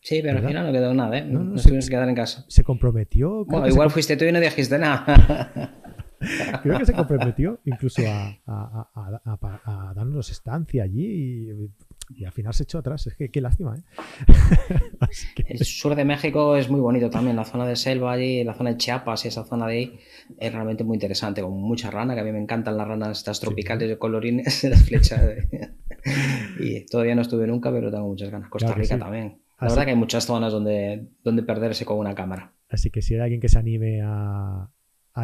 [0.00, 1.24] Sí, pero al final no quedó nada, ¿eh?
[1.24, 2.44] No, nos tuvimos que quedar en casa.
[2.48, 3.44] Se comprometió.
[3.44, 5.74] Bueno, igual fuiste tú y no dijiste nada.
[6.62, 11.50] creo que se comprometió incluso a, a, darnos estancia allí
[12.14, 13.06] y, al final se echó atrás.
[13.06, 13.82] Es que qué lástima, ¿eh?
[15.46, 17.36] El sur de México es muy bonito también.
[17.36, 19.98] La zona de selva allí, la zona de Chiapas y esa zona de ahí
[20.38, 21.42] es realmente muy interesante.
[21.42, 24.82] Con mucha rana, que a mí me encantan las ranas estas tropicales de colorines, las
[24.82, 25.20] flechas.
[26.60, 28.48] y todavía no estuve nunca, pero tengo muchas ganas.
[28.48, 29.42] Costa Rica también.
[29.60, 32.54] La verdad que hay muchas zonas donde, donde perderse con una cámara.
[32.70, 34.70] Así que si hay alguien que se anime a,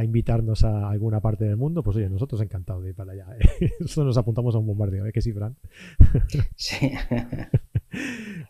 [0.03, 3.27] invitarnos a alguna parte del mundo, pues oye, nosotros encantados de ir para allá.
[3.39, 3.71] ¿eh?
[3.81, 5.13] Eso nos apuntamos a un bombardeo, ¿eh?
[5.13, 5.57] Que sí, Fran.
[6.57, 6.91] Sí.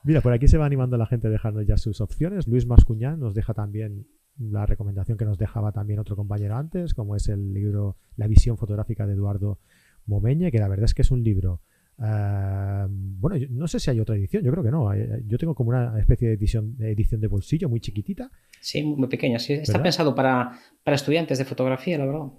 [0.04, 2.46] Mira, por aquí se va animando la gente a dejarnos ya sus opciones.
[2.46, 4.06] Luis Mascuñán nos deja también
[4.38, 8.56] la recomendación que nos dejaba también otro compañero antes, como es el libro La visión
[8.56, 9.58] fotográfica de Eduardo
[10.06, 11.60] Momeñe, que la verdad es que es un libro
[11.96, 14.90] Uh, bueno, no sé si hay otra edición, yo creo que no.
[15.26, 18.30] Yo tengo como una especie de edición de, edición de bolsillo muy chiquitita.
[18.60, 19.38] Sí, muy pequeña.
[19.38, 19.54] Sí.
[19.54, 22.32] Está pensado para, para, estudiantes de fotografía, la verdad.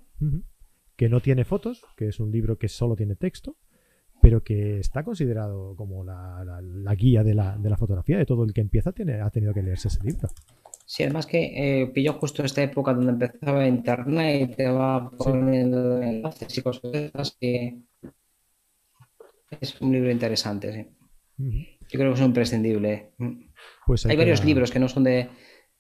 [0.95, 3.58] Que no tiene fotos, que es un libro que solo tiene texto,
[4.22, 8.18] pero que está considerado como la, la, guía de la, de la, fotografía.
[8.18, 10.30] De todo el que empieza tiene, ha tenido que leerse ese libro.
[10.86, 16.01] Sí, además que eh, pilló justo esta época donde empezaba Internet y te va poniendo
[16.01, 17.82] enlaces y cosas que
[19.62, 20.88] es un libro interesante, sí.
[21.38, 23.12] Yo creo que es imprescindible.
[23.86, 25.30] Pues hay, varios libros que no son de,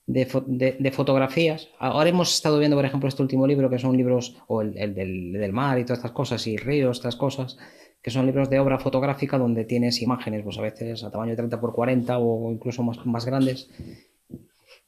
[0.05, 1.69] de, fotografías.
[1.79, 5.33] Ahora hemos estado viendo, por ejemplo, este último libro, que son libros, o el, del,
[5.33, 7.57] del, mar y todas estas cosas, y ríos, estas cosas,
[8.01, 11.59] que son libros de obra fotográfica donde tienes imágenes, pues a veces a tamaño 30
[11.59, 13.69] por 40 o incluso más, más grandes,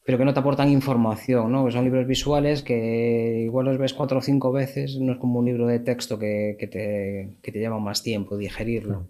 [0.07, 1.65] pero que no te aportan información, ¿no?
[1.65, 5.39] Que son libros visuales que igual los ves cuatro o cinco veces, no es como
[5.39, 9.09] un libro de texto que, que, te, que te, lleva más tiempo digerirlo.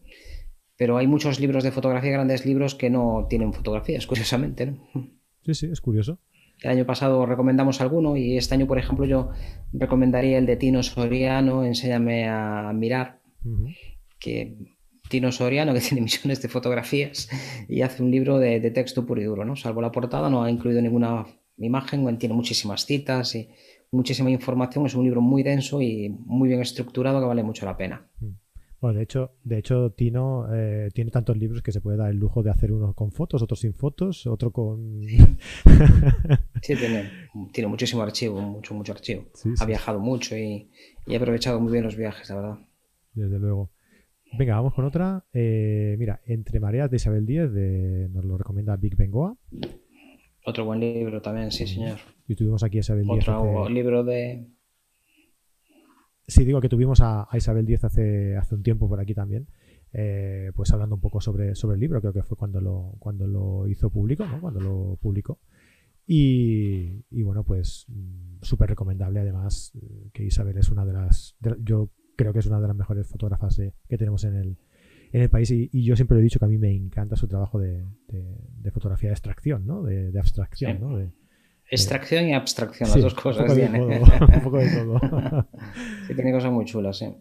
[0.75, 4.89] Pero hay muchos libros de fotografía, grandes libros, que no tienen fotografías, curiosamente, ¿no?
[5.45, 6.17] Sí, sí, es curioso.
[6.63, 9.29] El año pasado recomendamos alguno y este año, por ejemplo, yo
[9.73, 13.19] recomendaría el de Tino Soriano, Enséñame a mirar,
[14.17, 14.76] que
[15.09, 17.29] Tino Soriano, que tiene millones de fotografías
[17.67, 19.55] y hace un libro de, texto puro y duro, ¿no?
[19.55, 21.25] Salvo la portada, no ha incluido ninguna
[21.57, 23.49] imagen, tiene muchísimas citas y
[23.91, 24.85] muchísima información.
[24.85, 28.07] Es un libro muy denso y muy bien estructurado que vale mucho la pena.
[28.19, 28.31] Mm.
[28.79, 32.17] Bueno, de hecho, de hecho Tino eh, tiene tantos libros que se puede dar el
[32.17, 35.01] lujo de hacer uno con fotos, otro sin fotos, otro con...
[35.01, 37.09] sí, tiene,
[37.51, 39.25] tiene muchísimo archivo, mucho, mucho archivo.
[39.59, 40.69] ha viajado mucho y,
[41.07, 42.59] y ha aprovechado muy bien los viajes, la verdad.
[43.15, 43.71] Desde luego.
[44.33, 45.25] Venga, vamos con otra.
[45.33, 49.35] Eh, mira, Entre Mareas de Isabel Díez, de, nos lo recomienda Big Bengoa.
[50.45, 51.97] Otro buen libro también, sí, señor.
[52.27, 53.27] Y tuvimos aquí a Isabel Díez.
[53.27, 54.47] Otro libro de.
[56.27, 59.47] Sí, digo que tuvimos a, Isabel Díez hace, hace un tiempo por aquí también.
[59.93, 63.25] Eh, pues hablando un poco sobre, sobre el libro, creo que fue cuando lo, cuando
[63.25, 64.41] lo hizo público, ¿no?
[64.41, 65.39] Cuando lo publicó.
[66.09, 69.73] Y, bueno, pues mm, súper recomendable además
[70.13, 71.35] que Isabel es una de las...
[71.59, 74.57] yo creo que es una de las mejores fotógrafas que tenemos en el,
[75.13, 77.59] en el país y, yo siempre he dicho que a mí me encanta su trabajo
[77.59, 77.85] de,
[78.73, 79.83] fotografía de extracción, ¿no?
[79.83, 80.99] De, abstracción, ¿no?
[81.69, 83.51] Extracción y abstracción, las dos cosas.
[83.51, 83.83] Un
[84.35, 84.99] un poco de todo.
[86.07, 87.13] sí, tiene cosas muy chulas, sí.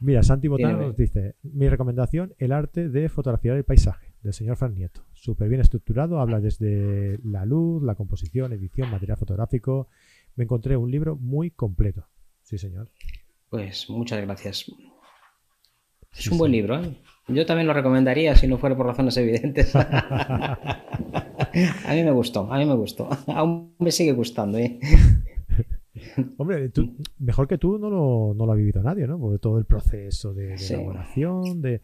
[0.00, 4.56] Mira, Santi Botán nos dice, mi recomendación, el arte de fotografiar el paisaje, del señor
[4.56, 5.06] Fran Nieto.
[5.14, 9.88] Súper bien estructurado, habla desde la luz, la composición, edición, material fotográfico.
[10.36, 12.06] Me encontré un libro muy completo.
[12.42, 12.90] Sí, señor.
[13.54, 14.68] Pues muchas gracias.
[16.18, 16.96] Es un buen libro, ¿eh?
[17.28, 19.76] Yo también lo recomendaría si no fuera por razones evidentes.
[19.76, 20.58] a
[21.90, 23.08] mí me gustó, a mí me gustó.
[23.28, 24.80] Aún me sigue gustando, ¿eh?
[26.36, 26.72] Hombre,
[27.20, 29.20] mejor que tú no lo, no lo, ha vivido nadie, ¿no?
[29.20, 31.80] Porque todo el proceso de, elaboración, de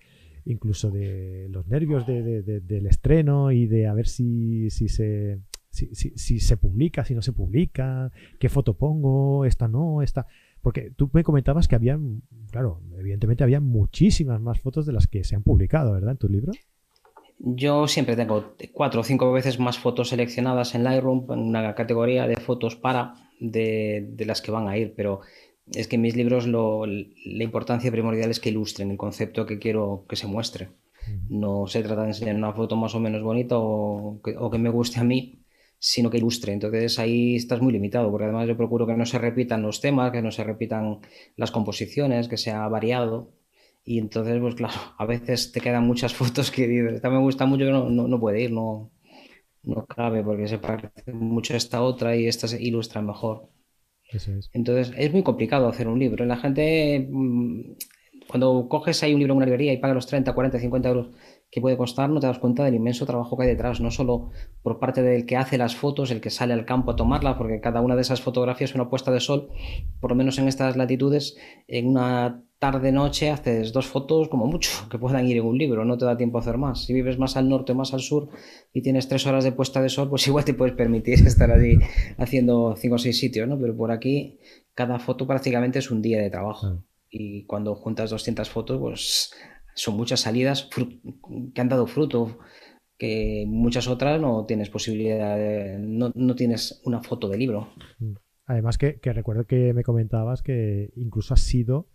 [0.46, 5.38] incluso de los nervios del estreno y de a ver si, si se
[5.70, 10.26] si, si, se publica, si no se publica, qué foto pongo, esta no, esta.
[10.62, 11.98] Porque tú me comentabas que había,
[12.50, 16.12] claro, evidentemente había muchísimas más fotos de las que se han publicado, ¿verdad?
[16.12, 16.52] En tu libro.
[17.38, 22.26] Yo siempre tengo cuatro o cinco veces más fotos seleccionadas en Lightroom en una categoría
[22.26, 25.22] de fotos para de, las que van a ir, pero
[25.72, 30.04] es que en mis libros la importancia primordial es que ilustren el concepto que quiero
[30.06, 30.68] que se muestre.
[31.30, 35.00] No se trata de enseñar una foto más o menos bonita o que me guste
[35.00, 35.40] a mí,
[35.80, 36.52] sino que ilustre.
[36.52, 40.12] Entonces ahí estás muy limitado, porque además yo procuro que no se repitan los temas,
[40.12, 41.00] que no se repitan
[41.36, 43.32] las composiciones, que sea variado.
[43.82, 47.46] Y entonces, pues claro, a veces te quedan muchas fotos que dices, esta me gusta
[47.46, 48.92] mucho, que no, no, puede ir, no,
[49.62, 53.48] no cabe, porque se parece mucho a esta otra y esta se ilustra mejor.
[54.52, 56.26] Entonces es muy complicado hacer un libro.
[56.26, 57.76] La gente, mm,
[58.28, 61.08] cuando coges ahí un libro en una librería y pagas los 30, 40, 50 euros
[61.50, 64.30] que puede costar, no te das cuenta del inmenso trabajo que hay detrás, no solo
[64.62, 67.60] por parte del que hace las fotos, el que sale al campo a tomarlas, porque
[67.60, 69.48] cada una de esas fotografías es una puesta de sol,
[70.00, 71.36] por lo menos en estas latitudes,
[71.66, 75.96] en una tarde-noche haces dos fotos como mucho, que puedan ir en un libro, no
[75.96, 76.84] te da tiempo a hacer más.
[76.84, 78.28] Si vives más al norte o más al sur
[78.72, 81.78] y tienes tres horas de puesta de sol, pues igual te puedes permitir estar allí
[82.18, 83.58] haciendo cinco o seis sitios, ¿no?
[83.58, 84.38] Pero por aquí
[84.74, 86.84] cada foto prácticamente es un día de trabajo.
[87.10, 89.32] Y cuando juntas 200 fotos, pues
[89.80, 90.68] son muchas salidas
[91.54, 92.38] que han dado fruto,
[92.98, 97.72] que muchas otras no tienes posibilidad, de, no, tienes una foto de libro.
[97.98, 98.12] Mm.
[98.44, 101.86] Además que, recuerdo que me comentabas que incluso has ido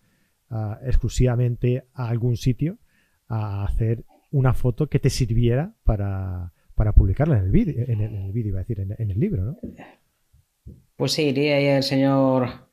[0.50, 2.80] ah, exclusivamente a algún sitio
[3.28, 6.54] a hacer una foto que te sirviera para,
[6.96, 9.58] publicarla en el vídeo, en el, vídeo, iba a decir, en, el libro, ¿no?
[10.96, 12.65] Pues sí, iría ahí el señor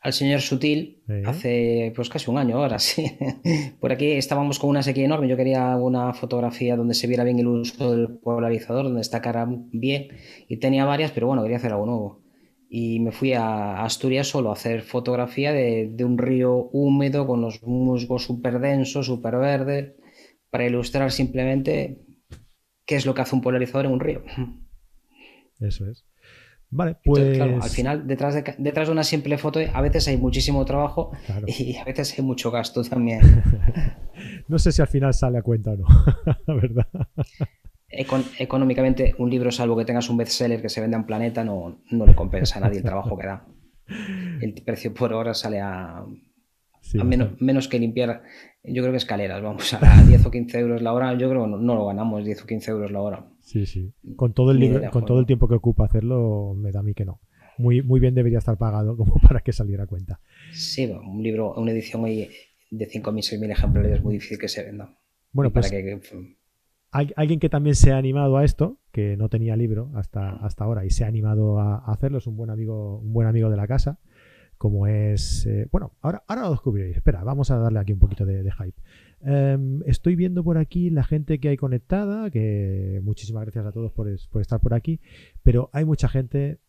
[0.00, 3.04] al señor Sutil hace pues casi un año ahora, sí.
[3.80, 5.28] Por aquí estábamos con una sequía enorme.
[5.28, 10.08] Yo quería una fotografía donde se viera bien el uso del polarizador, donde destacara bien.
[10.48, 12.22] Y tenía varias, pero bueno, quería hacer algo nuevo.
[12.70, 17.62] Y me fui a Asturias solo a hacer fotografía de, un río húmedo con los
[17.62, 19.94] musgos súper densos, súper verdes,
[20.48, 21.98] para ilustrar simplemente
[22.86, 24.22] qué es lo que hace un polarizador en un río.
[25.60, 26.06] Eso es.
[26.72, 27.40] Vale, pues.
[27.40, 31.10] al final, detrás de, detrás de una simple foto, a veces hay muchísimo trabajo
[31.46, 33.20] y a veces hay mucho gasto también.
[34.48, 35.86] no sé si al final sale a cuenta o no,
[36.46, 36.86] la verdad.
[38.38, 42.06] económicamente, un libro, salvo que tengas un bestseller que se venda en planeta, no, no
[42.06, 43.46] le compensa a nadie el trabajo que da.
[44.40, 46.04] El precio por hora sale a,
[46.94, 48.22] menos, menos, que limpiar,
[48.64, 51.50] yo creo que escaleras, vamos, a 10 o 15 euros la hora, yo creo que
[51.50, 53.26] no, lo ganamos 10 o 15 euros la hora.
[53.40, 53.92] Sí, sí.
[54.16, 56.94] Con todo el, libro, con todo el tiempo que ocupa hacerlo, me da a mí
[56.94, 57.20] que no.
[57.58, 60.20] Muy, muy bien debería estar pagado como para que saliera a cuenta.
[60.52, 62.28] Sí, un libro, una edición de
[62.70, 64.96] 5.000, 6.000 ejemplares es muy difícil que se venda.
[65.32, 65.72] Bueno, pues
[66.92, 70.84] alguien que también se ha animado a esto, que no tenía libro hasta, hasta ahora
[70.84, 73.66] y se ha animado a, hacerlo, es un buen amigo, un buen amigo de la
[73.66, 74.00] casa,
[74.60, 75.46] como es...
[75.46, 76.94] Eh, bueno, ahora, ahora lo descubriréis.
[76.94, 78.78] Espera, vamos a darle aquí un poquito de, hype.
[79.22, 83.90] Em, estoy viendo por aquí la gente que hay conectada, que muchísimas gracias a todos
[83.90, 85.00] por, estar por aquí,
[85.42, 86.60] pero hay mucha gente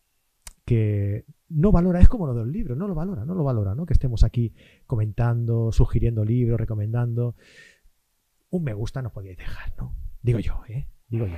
[0.64, 3.84] que no valora, es como lo del libro, no lo valora, no lo valora, ¿no?
[3.84, 4.54] Que estemos aquí
[4.86, 7.36] comentando, sugiriendo libros, recomendando.
[8.48, 9.94] Un me gusta nos podíais dejar, ¿no?
[10.22, 10.86] Digo yo, ¿eh?
[11.10, 11.36] Digo yo.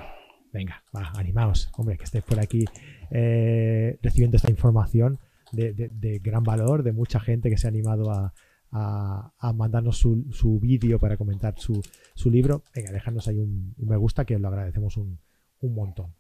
[0.53, 1.73] Venga, va, animaos.
[1.77, 2.65] Hombre, que estéis por aquí
[3.11, 5.19] eh, recibiendo esta información
[5.55, 8.33] de, gran valor, de mucha gente que se ha animado a,
[9.55, 11.83] mandarnos su, vídeo para comentar su,
[12.31, 12.63] libro.
[12.75, 15.19] Venga, dejadnos ahí un, me gusta, que os lo agradecemos un,
[15.63, 16.15] montón.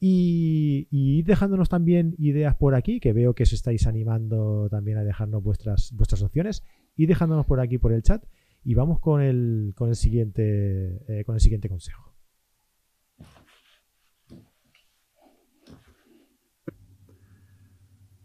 [0.00, 5.04] Y, y, dejándonos también ideas por aquí, que veo que os estáis animando también a
[5.04, 6.62] dejarnos vuestras, vuestras opciones,
[6.96, 8.24] y dejándonos por aquí por el chat.
[8.64, 12.07] Y vamos con el, con el, siguiente, eh, con el siguiente consejo.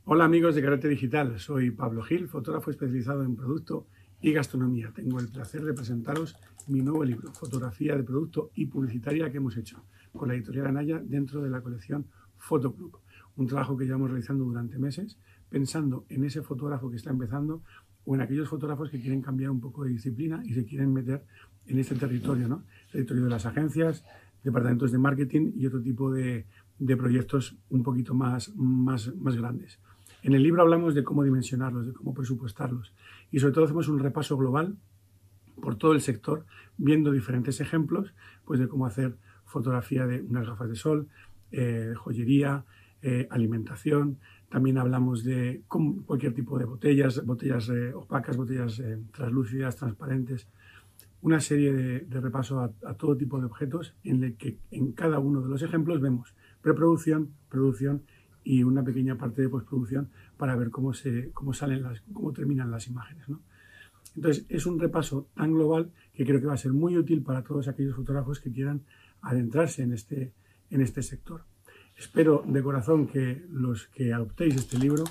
[0.05, 3.87] Hola amigos de Carácter Digital, soy Pablo Gil, fotógrafo especializado en producto
[4.21, 4.91] y gastronomía.
[4.93, 6.35] Tengo el placer de presentaros
[6.67, 9.81] mi nuevo libro, Fotografía de Producto y Publicitaria, que hemos hecho
[10.11, 12.99] con la editorial Anaya dentro de la colección Fotoclub.
[13.37, 15.17] Un trabajo que llevamos realizando durante meses,
[15.49, 17.63] pensando en ese fotógrafo que está empezando
[18.03, 21.23] o en aquellos fotógrafos que quieren cambiar un poco de disciplina y se quieren meter
[21.65, 22.65] en este territorio, ¿no?
[22.91, 24.03] Territorio de las agencias,
[24.43, 26.45] departamentos de marketing y otro tipo de,
[26.97, 29.79] proyectos un poquito más, más, más grandes.
[30.23, 32.93] En el libro hablamos de cómo dimensionarlos, de cómo presupuestarlos.
[33.29, 34.77] Y sobre todo hacemos un repaso global
[35.61, 36.45] por todo el sector,
[36.77, 38.13] viendo diferentes ejemplos
[38.45, 41.07] pues de cómo hacer fotografía de unas gafas de sol,
[41.51, 42.63] eh, joyería,
[43.01, 44.17] eh, alimentación,
[44.49, 45.63] también hablamos de
[46.05, 50.47] cualquier tipo de botellas, botellas eh, opacas, botellas translúcidas, transparentes,
[51.21, 55.41] una serie de, repaso a, todo tipo de objetos en el que en cada uno
[55.41, 58.03] de los ejemplos vemos preproducción, producción
[58.43, 62.71] y una pequeña parte de postproducción para ver cómo, se, cómo, salen las, cómo terminan
[62.71, 63.25] las imágenes.
[64.15, 67.43] Entonces, es un repaso tan global que creo que va a ser muy útil para
[67.43, 68.81] todos aquellos fotógrafos que quieran
[69.21, 70.33] adentrarse en este,
[70.69, 71.45] en este sector.
[71.97, 75.03] Espero de corazón que los que adoptéis este libro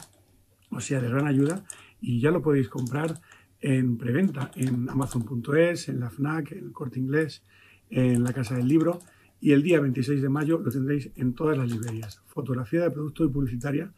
[0.70, 1.64] os sea de gran ayuda
[2.00, 3.20] y ya lo podéis comprar
[3.60, 7.44] en preventa en amazon.es, en la FNAC, en el Corte Inglés,
[7.90, 8.98] en la Casa del Libro
[9.42, 12.22] y el día 26 de mayo lo tendréis en todas las librerías.
[12.26, 13.92] Fotografía de producto y publicitaria,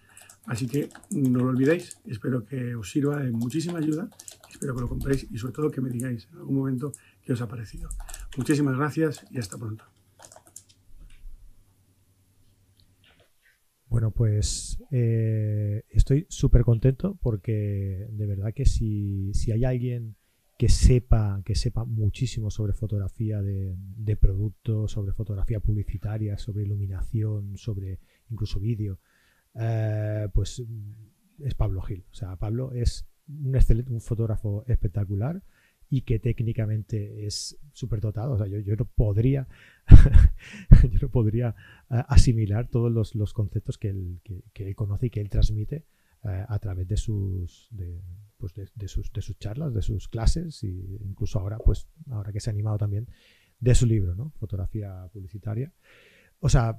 [0.47, 4.09] así que no lo olvidéis, espero que os sirva de muchísima ayuda,
[4.51, 6.93] espero que lo compréis y sobre todo que me digáis en algún momento
[7.23, 7.91] qué os ha parecido.
[8.39, 9.85] Muchísimas gracias y hasta pronto.
[13.89, 20.17] Bueno, pues eh, estoy súper contento porque de verdad que si, hay alguien
[20.57, 27.57] que sepa, que sepa muchísimo sobre fotografía de, de producto, sobre fotografía publicitaria, sobre iluminación,
[27.57, 27.99] sobre
[28.31, 29.01] incluso vídeo,
[29.55, 30.63] eh, pues
[31.41, 32.05] es Pablo Gil.
[32.11, 35.43] O sea, Pablo es un, excelente, un fotógrafo espectacular
[35.91, 38.33] y que técnicamente es súper dotado.
[38.33, 39.49] O sea, yo, no podría,
[40.91, 41.55] yo no podría
[41.91, 45.85] eh, asimilar todos los, conceptos que él, que, él, conoce y que él transmite
[46.25, 47.69] eh, a través de sus,
[48.45, 50.69] pues de, sus, de sus charlas, de sus clases e
[51.01, 53.09] incluso ahora, pues ahora que se ha animado también
[53.59, 54.33] de su libro, ¿no?
[54.39, 55.73] Fotografía publicitaria.
[56.41, 56.79] O sea,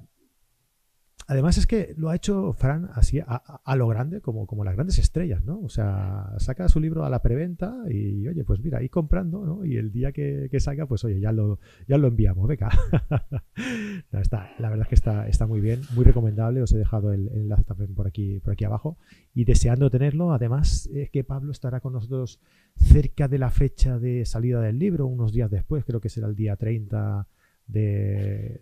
[1.28, 4.98] Además es que lo ha hecho Fran así a, lo grande, como, como las grandes
[4.98, 5.60] estrellas, ¿no?
[5.60, 9.64] O sea, saca su libro a la preventa y, oye, pues mira, ahí comprando, ¿no?
[9.64, 11.58] Y el día que, salga, pues oye, ya lo,
[11.88, 12.68] ya lo enviamos, venga.
[14.12, 16.62] está, la verdad es que está, está muy bien, muy recomendable.
[16.62, 18.96] Os he dejado el, enlace también por aquí, por aquí abajo.
[19.34, 22.38] Y deseando tenerlo, además es que Pablo estará con nosotros
[22.76, 26.36] cerca de la fecha de salida del libro, unos días después, creo que será el
[26.36, 27.26] día 30
[27.66, 28.60] de,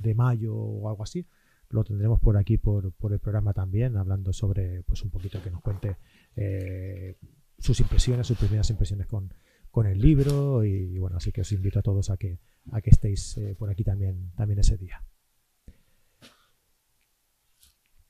[0.00, 1.26] de mayo o algo así
[1.70, 5.60] lo tendremos por aquí por, el programa también, hablando sobre pues un poquito que nos
[5.60, 5.96] cuente
[6.36, 7.16] eh,
[7.58, 9.32] sus impresiones, sus primeras impresiones con,
[9.70, 12.38] con el libro y, bueno, así que os invito a todos a que,
[12.70, 15.02] a que estéis eh, por aquí también, también ese día.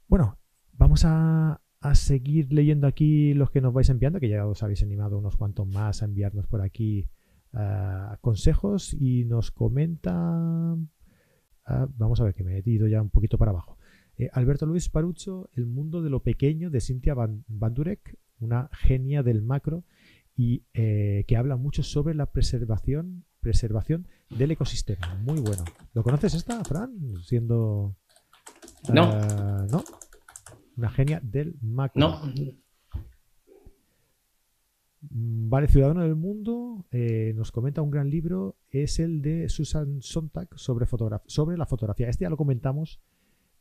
[0.07, 0.38] Bueno,
[0.74, 4.82] vamos a, a, seguir leyendo aquí los que nos vais enviando, que ya os habéis
[4.82, 7.09] animado unos cuantos más a enviarnos por aquí
[7.55, 10.76] ah, consejos y nos comenta.
[11.66, 13.78] Vamos a ver que me he ido ya un poquito para abajo.
[14.16, 19.22] Eh, Alberto Luis Parucho, El mundo de lo pequeño de Cintia Van, Bandurek, una genia
[19.22, 19.84] del macro
[20.36, 25.14] y eh, que habla mucho sobre la preservación, preservación del ecosistema.
[25.22, 25.64] Muy bueno.
[25.92, 26.92] ¿Lo conoces esta, Fran?
[27.22, 27.96] Siendo.
[28.92, 29.10] No.
[29.12, 29.84] ah, ¿No?
[30.76, 32.00] Una genia del macro.
[32.00, 32.32] No,
[35.11, 40.48] Vale, Ciudadano del Mundo eh, nos comenta un gran libro, es el de Susan Sontag
[40.57, 40.86] sobre,
[41.26, 42.09] sobre la fotografía.
[42.09, 43.00] Este ya lo comentamos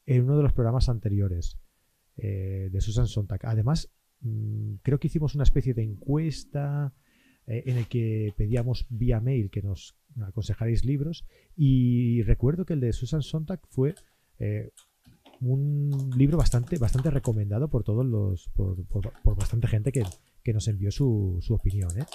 [0.06, 1.58] en uno de los programas anteriores
[2.18, 3.42] eh, de Susan Sontag.
[3.46, 3.92] Además,
[4.22, 6.94] mm, creo que hicimos una especie de encuesta
[7.48, 11.26] eh, en el que pedíamos vía mail que nos aconsejarais libros
[11.58, 13.96] y recuerdo que el de Susan Sontag fue
[14.40, 14.72] eh,
[15.42, 20.04] un libro bastante, bastante recomendado por todos los, por- por bastante gente que,
[20.44, 21.90] que nos envió su, su opinión.
[21.98, 22.06] ¿eh?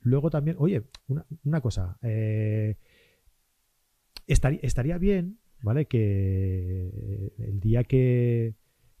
[0.00, 2.76] Luego también, oye, una, una cosa, eh,
[4.26, 5.86] estaría, estaría bien, ¿vale?
[5.86, 8.54] Que el día que,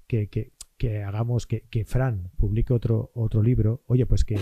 [0.06, 4.36] que, que- que hagamos, que, Fran publique otro, otro libro, oye, pues que,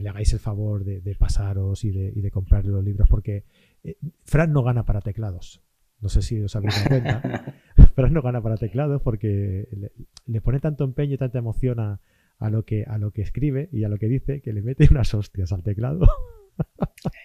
[0.00, 3.44] le hagáis el favor de, de pasaros y de, y de comprarle los libros, porque
[3.82, 5.60] eh, Fran no gana para teclados.
[6.00, 7.54] No sé si os habéis dado cuenta.
[7.94, 9.92] Fran no gana para teclados porque le,
[10.26, 12.00] le pone tanto empeño y tanta emoción a,
[12.38, 14.86] a lo que, a lo que escribe y a lo que dice que le mete
[14.90, 16.06] unas hostias al teclado.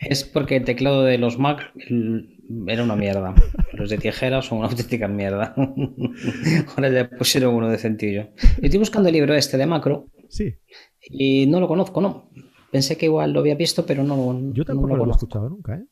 [0.02, 3.34] es porque el teclado de los Mac mm, era una mierda.
[3.74, 5.54] Los de tijera son una auténtica mierda.
[6.76, 8.30] Ahora ya pusieron uno de centillo.
[8.62, 10.56] Estoy buscando el libro este de macro Sí,
[11.02, 12.30] y no lo conozco, ¿no?
[12.72, 15.16] Pensé que igual lo había visto, pero no, lo- yo no tampoco lo lo he
[15.16, 15.76] escuchado nunca.
[15.76, 15.86] ¿eh?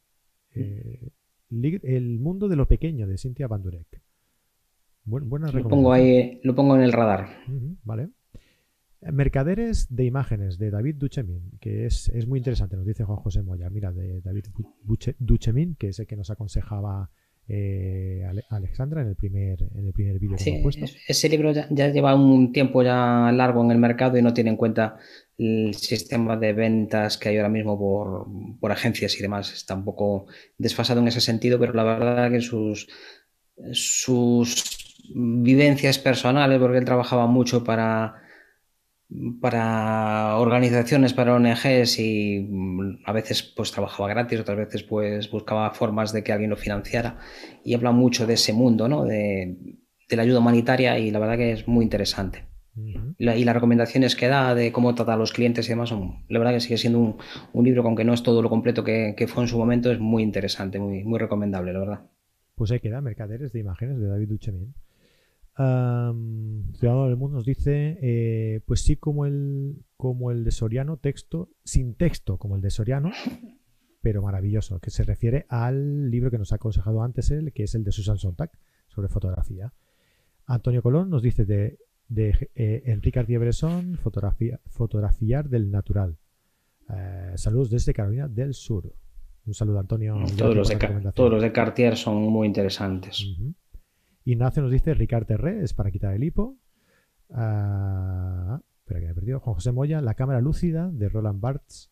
[0.56, 1.12] Eh, li-
[1.52, 4.02] el mundo de lo pequeño de Cynthia Bandurek.
[5.06, 7.28] Buen- buena Lo pongo ahí, lo pongo en el radar.
[7.84, 8.10] Vale.
[9.02, 13.42] Mercaderes de imágenes de David Duchemin, que es, es muy interesante, nos dice Juan José
[13.42, 13.70] Moya.
[13.70, 14.48] Mira, de David
[14.84, 17.10] Buche- Duchemin, que es el que nos aconsejaba
[17.50, 20.86] eh, Ale- Alexandra en el primer, en el primer vídeo que Sí, hemos puesto.
[20.86, 24.34] es- ese libro ya, ya lleva un tiempo ya largo en el mercado y no
[24.34, 24.98] tiene en cuenta
[25.38, 28.28] el sistema de ventas que hay ahora mismo por,
[28.60, 29.52] por agencias y demás.
[29.54, 30.28] Está un poco
[30.58, 32.88] desfasado en ese sentido, pero la verdad que sus,
[33.74, 38.16] sus vivencias personales, porque él trabajaba mucho para,
[39.42, 45.72] para organizaciones, para ONGs y mm, a veces pues trabajaba gratis, otras veces pues buscaba
[45.72, 47.18] formas de que alguien lo financiara
[47.64, 49.06] y habla mucho de ese mundo, ¿no?
[49.06, 49.58] De,
[50.10, 52.46] de la ayuda humanitaria y la verdad que es muy interesante.
[53.18, 56.24] La- y las recomendaciones que da de cómo tratar a los clientes y demás, son,
[56.30, 57.18] la verdad que sigue siendo un,
[57.52, 59.92] un libro que aunque no es todo lo completo que, que fue en su momento,
[59.92, 62.02] es muy interesante, muy, muy recomendable, la verdad.
[62.56, 64.74] Pues ahí queda, Mercaderes de Imágenes de David Duchemin.
[65.62, 70.96] Am, Ciudadano del Mundo nos dice, eh, pues sí, como el, como el de Soriano,
[70.96, 73.12] texto, sin texto, como el de Soriano,
[74.02, 77.76] pero maravilloso, que se refiere al libro que nos ha aconsejado antes él, que es
[77.76, 78.52] el de Susan Sontag,
[78.88, 79.74] sobre fotografía.
[80.46, 86.18] Antonio Colón nos dice de, de eh, Enrique Ardie-Bresson, fotografía, fotografiar del natural.
[86.90, 88.96] Eh, saludos desde Carolina del Sur.
[89.46, 90.24] Un saludo, Antonio.
[90.38, 93.26] Todos los, de, todos los de Cartier son muy interesantes.
[94.32, 96.58] Ignacio nos dice Ricard Terré, es para quitar el hipo.
[97.32, 99.40] Ah, espera que me he perdido.
[99.40, 101.92] Juan José Moya, La cámara lúcida de Roland Barthes.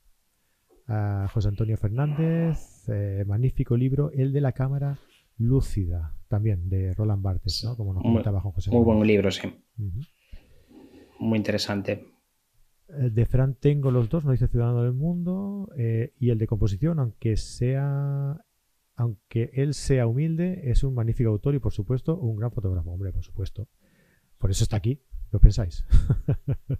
[0.87, 4.97] Ah, José Antonio Fernández, eh, magnífico libro, el de la cámara
[5.37, 7.75] lúcida, también de Roland Barthes, ¿no?
[7.75, 8.95] Como nos comentaba Juan José Muy Moya.
[8.95, 9.47] buen libro, sí.
[9.77, 9.99] Ujú.
[11.19, 12.05] Muy interesante.
[12.87, 15.69] El de Fran tengo los dos, nos dice Ciudadano del Mundo.
[15.77, 18.41] eh, y el de composición, aunque sea.
[18.97, 22.91] Aunque él sea humilde, es un magnífico autor y, por supuesto, un gran fotógrafo.
[22.91, 23.69] Hombre, por supuesto.
[24.39, 24.95] Por eso está aquí.
[25.29, 25.85] ¿Qué os pensáis?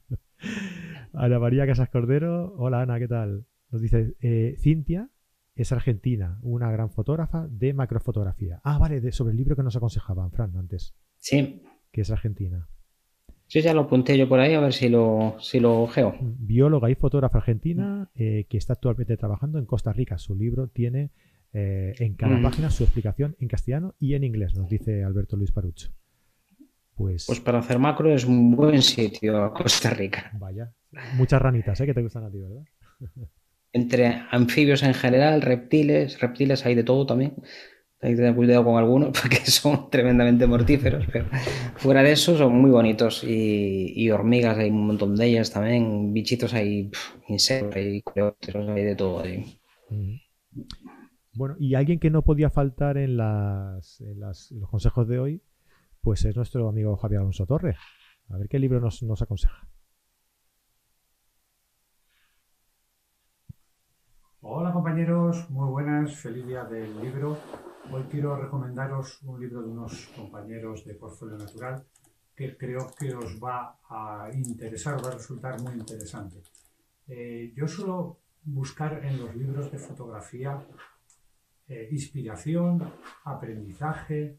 [1.14, 2.54] Ana María Casas Cordero.
[2.58, 3.46] Hola, Ana, ¿qué tal?
[3.72, 5.10] Nos dice eh, Cintia
[5.56, 8.62] es argentina, una gran fotógrafa de macrofotografía.
[8.64, 12.70] Ah, vale, de- sobre el libro que nos aconsejaban, Fran, antes, Sí, que es argentina.
[13.48, 16.16] sí, ya lo apunté yo por ahí a ver si lo, si lo ojeo.
[16.22, 20.20] bióloga y fotógrafa argentina eh, que está actualmente trabajando en Costa Rica.
[20.20, 21.10] Su libro tiene
[21.60, 22.44] eh, en cada Mm.
[22.44, 25.90] página su explicación en castellano y en inglés, nos dice Alberto Luis Parucho.
[26.96, 30.32] Pues, Pues para hacer macro es un buen sitio Costa Rica.
[30.40, 30.72] vaya,
[31.16, 31.86] muchas ranitas, ¿eh?
[31.86, 32.64] Que te gustan a ti, ¿verdad?
[33.74, 37.34] Entre anfibios en general, reptiles, reptiles hay de todo también.
[38.02, 41.26] Hay que tener cuidado con algunos porque son tremendamente mortíferos, pero
[41.76, 43.24] fuera de eso son muy bonitos.
[43.24, 46.90] Y, y hormigas hay un montón de ellas también, bichitos hay,
[47.28, 49.60] insectos, hay coleópteros, hay de todo ahí.
[49.90, 50.16] Mm.
[51.38, 54.02] Bueno, y alguien que no podía faltar en, los
[54.72, 55.44] consejos de hoy,
[56.02, 57.76] pues es nuestro amigo Javier Alonso Torre.
[58.30, 59.68] A ver qué libro nos, nos aconseja.
[64.42, 67.38] Hola compañeros, muy buenas, feliz día del libro.
[67.92, 71.86] Hoy quiero recomendaros un libro de unos compañeros de Portfolio Natural
[72.36, 76.42] que creo que os va a interesar, va a resultar muy interesante.
[77.08, 80.66] Eh, yo suelo buscar en los libros de fotografía
[81.68, 82.82] eh, inspiración,
[83.26, 84.38] aprendizaje.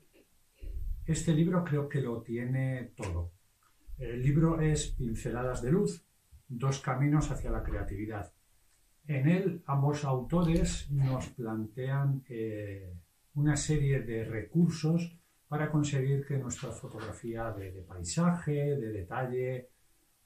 [1.05, 3.33] Este libro creo que lo tiene todo.
[3.99, 6.05] El libro es Pinceladas de Luz,
[6.49, 8.33] dos caminos hacia la creatividad.
[9.07, 12.95] En él ambos autores nos plantean eh,
[13.35, 15.19] una serie de recursos
[15.49, 19.71] para conseguir que nuestra fotografía de, paisaje, de detalle,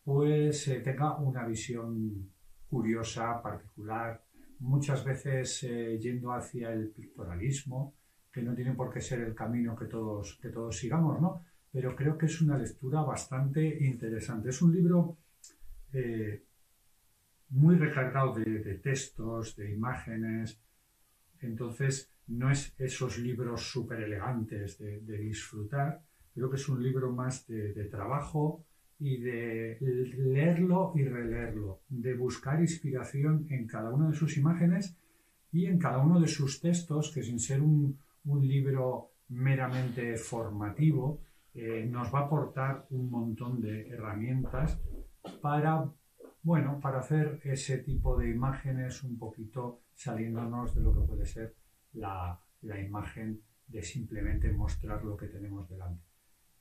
[0.05, 2.31] pues eh, tenga una visión
[2.69, 4.22] curiosa, particular,
[4.63, 7.95] muchas veces eh, yendo hacia el pictorialismo,
[8.33, 11.45] que no tiene por qué ser el camino que todos, que todos sigamos, ¿no?
[11.71, 14.51] Pero creo que es una lectura bastante interesante.
[14.51, 15.19] Es un libro
[15.93, 16.45] eh,
[17.51, 20.61] muy recargado de, textos, de imágenes,
[21.41, 26.03] entonces no es esos libros súper elegantes de, disfrutar,
[26.33, 28.65] creo que es un libro más de, trabajo
[29.03, 29.79] y de
[30.17, 34.97] leerlo y releerlo, de buscar inspiración en cada una de sus imágenes
[35.51, 41.21] y en cada uno de sus textos, que sin ser un, libro meramente formativo,
[41.53, 44.81] eh, nos va a aportar un montón de herramientas
[45.41, 45.91] para,
[46.45, 51.57] bueno, para hacer ese tipo de imágenes un poquito saliéndonos de lo que puede ser
[51.95, 56.12] la, imagen de simplemente mostrar lo que tenemos delante.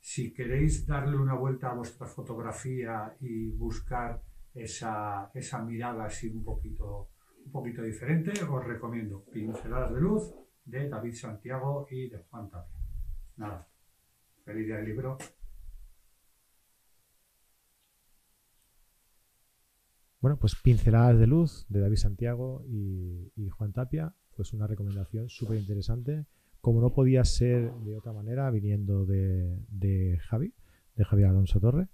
[0.02, 4.20] Si queréis darle una vuelta a vuestra fotografía y buscar
[4.52, 5.30] esa,
[5.64, 7.10] mirada así un poquito,
[7.46, 10.34] un poquito diferente, os recomiendo Pinceladas de Luz
[10.64, 12.80] de David Santiago y de Juan Tapia.
[13.36, 13.68] Nada,
[14.44, 15.18] feliz día del libro.
[20.20, 25.58] Bueno, pues Pinceladas de Luz de David Santiago y Juan Tapia pues una recomendación súper
[25.58, 26.26] interesante.
[26.62, 30.54] Como no podía ser de otra manera, viniendo de, Javi,
[30.96, 31.88] de Javier Alonso Torre.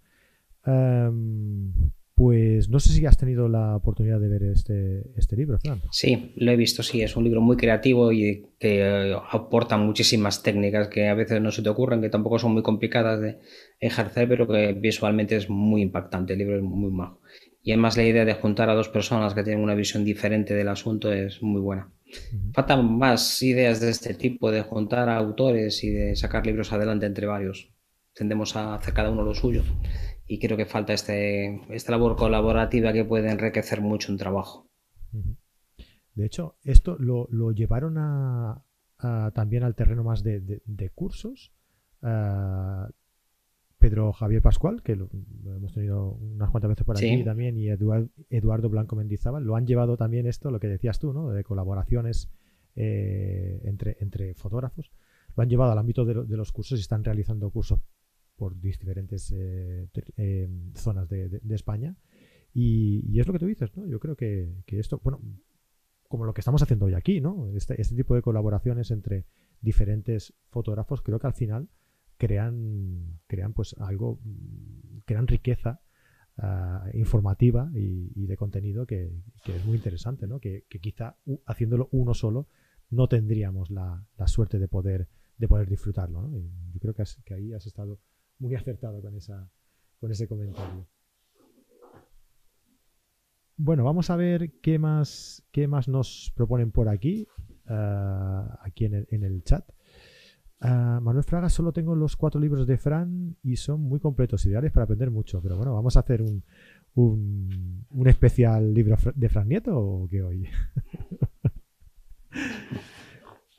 [0.64, 1.72] Em,
[2.18, 5.80] pues no sé si has tenido la oportunidad de ver este, este libro, Fran.
[5.92, 10.42] Sí, lo he visto, sí, es un libro muy creativo y que eh, aporta muchísimas
[10.42, 13.38] técnicas que a veces no se te ocurren, que tampoco son muy complicadas de
[13.78, 17.20] ejercer, pero que visualmente es muy impactante, el libro es muy majo.
[17.62, 20.68] Y además la idea de juntar a dos personas que tienen una visión diferente del
[20.68, 21.92] asunto es muy buena.
[22.52, 27.06] Faltan más ideas de este tipo, de juntar a autores y de sacar libros adelante
[27.06, 27.70] entre varios.
[28.14, 29.62] Tendemos a hacer cada uno lo suyo
[30.26, 34.68] y creo que falta este, esta labor colaborativa que puede enriquecer mucho un trabajo.
[36.14, 38.62] De hecho, esto lo, llevaron a,
[39.34, 41.52] también al terreno más de, cursos.
[43.78, 45.08] Pedro Javier Pascual, que lo,
[45.44, 49.96] hemos tenido unas cuantas veces por aquí también, y Eduardo Blanco Mendizábal, lo han llevado
[49.96, 51.30] también esto, lo que decías tú, ¿no?
[51.30, 52.28] de colaboraciones
[52.74, 54.90] eh, entre, entre fotógrafos,
[55.36, 57.78] lo han llevado al ámbito de, los cursos y están realizando cursos
[58.34, 61.96] por diferentes eh, eh, zonas de, España.
[62.52, 63.86] Y, es lo que tú dices, ¿no?
[63.86, 65.20] Yo creo que, esto, bueno,
[66.08, 67.48] como lo que estamos haciendo hoy aquí, ¿no?
[67.54, 69.26] Este, este tipo de colaboraciones entre
[69.60, 71.68] diferentes fotógrafos, creo que al final
[72.18, 74.18] crean, crean pues algo,
[75.06, 75.80] crean riqueza
[76.36, 79.10] ah, informativa y, de contenido que,
[79.46, 80.40] es muy interesante, ¿no?
[80.40, 81.16] Que, quizá
[81.46, 82.48] haciéndolo uno solo
[82.90, 85.08] no tendríamos la, suerte de poder,
[85.38, 86.28] de poder disfrutarlo.
[86.72, 87.98] yo creo que, que, ahí has estado
[88.38, 89.48] muy acertado con, esa,
[90.00, 90.86] con ese comentario.
[93.56, 97.26] Bueno, vamos a ver qué más, qué más nos proponen por aquí,
[97.66, 99.68] ah, aquí en el, en el chat.
[100.60, 104.84] Manuel Fraga, solo tengo los cuatro libros de Fran y son muy completos, ideales para
[104.84, 105.40] aprender mucho.
[105.40, 106.42] Pero bueno, vamos a hacer un,
[106.94, 110.48] un, especial libro de Fran Nieto o qué hoy.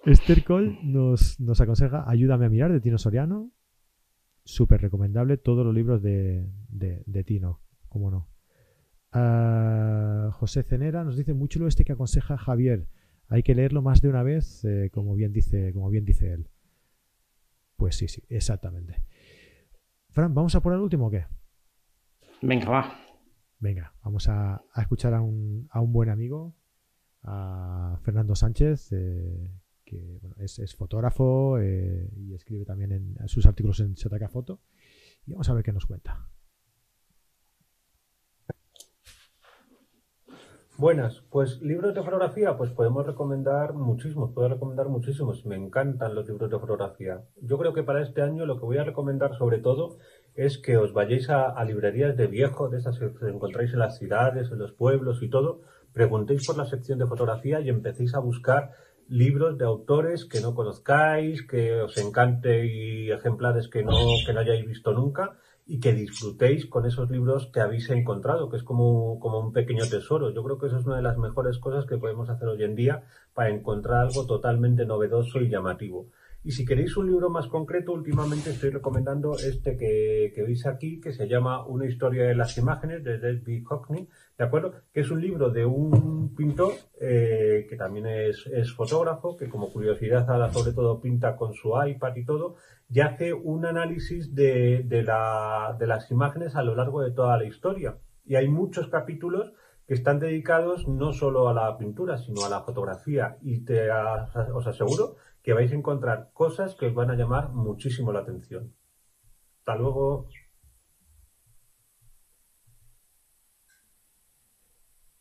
[0.06, 3.52] Esther Cole nos, aconseja Ayúdame a mirar de Tino Soriano.
[4.44, 6.50] Súper recomendable todos los libros de,
[7.26, 8.28] Tino, cómo no.
[10.32, 12.88] José Cenera nos dice muy chulo este que aconseja Javier.
[13.28, 16.48] Hay que leerlo más de una vez, eh, como, bien dice, como bien dice él.
[17.80, 19.02] Pues sí, sí, exactamente.
[20.10, 21.26] Fran, ¿vamos a por el último o qué?
[22.42, 22.94] Venga, va.
[23.58, 26.58] Venga, vamos a, escuchar a un, buen amigo,
[27.24, 29.50] a Fernando Sánchez, eh,
[29.86, 34.62] que es, fotógrafo eh, y escribe también en, sus artículos en ZK Foto.
[35.26, 36.30] Y vamos a ver qué nos cuenta.
[40.80, 46.26] Buenas, pues libros de fotografía, pues podemos recomendar muchísimos, puedo recomendar muchísimos, me encantan los
[46.26, 47.22] libros de fotografía.
[47.42, 49.98] Yo creo que para este año lo que voy a recomendar sobre todo
[50.36, 54.52] es que os vayáis a, librerías de viejo, de esas que encontráis en las ciudades,
[54.52, 58.72] en los pueblos y todo, preguntéis por la sección de fotografía y empecéis a buscar
[59.10, 64.40] libros de autores que no conozcáis, que os encante y ejemplares que no, que no
[64.40, 65.38] hayáis visto nunca
[65.72, 69.88] y que disfrutéis con esos libros que habéis encontrado, que es como, como un pequeño
[69.88, 70.34] tesoro.
[70.34, 72.74] Yo creo que eso es una de las mejores cosas que podemos hacer hoy en
[72.74, 73.04] día
[73.36, 76.08] para encontrar algo totalmente novedoso y llamativo.
[76.44, 81.00] Y si queréis un libro más concreto, últimamente estoy recomendando este que, que veis aquí,
[81.00, 84.08] que se llama Una historia de las imágenes, de David Hockney,
[84.40, 84.74] ¿de acuerdo?
[84.94, 86.72] Que es un libro de un pintor
[87.02, 91.74] eh, que también es, es, fotógrafo, que como curiosidad ahora sobre todo pinta con su
[91.86, 92.56] iPad y todo,
[92.90, 97.44] y hace un análisis de, la, de las imágenes a lo largo de toda la
[97.44, 97.98] historia.
[98.24, 99.52] Y hay muchos capítulos
[99.86, 103.38] que están dedicados no solo a la pintura, sino a la fotografía.
[103.42, 108.14] Y te, os aseguro que vais a encontrar cosas que os van a llamar muchísimo
[108.14, 108.74] la atención.
[109.60, 110.30] Hasta luego.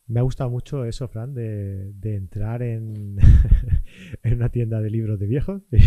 [0.08, 3.18] Me ha gustado mucho eso, Fran, de, de entrar en,
[4.22, 5.76] en, una tienda de libros de viejos y,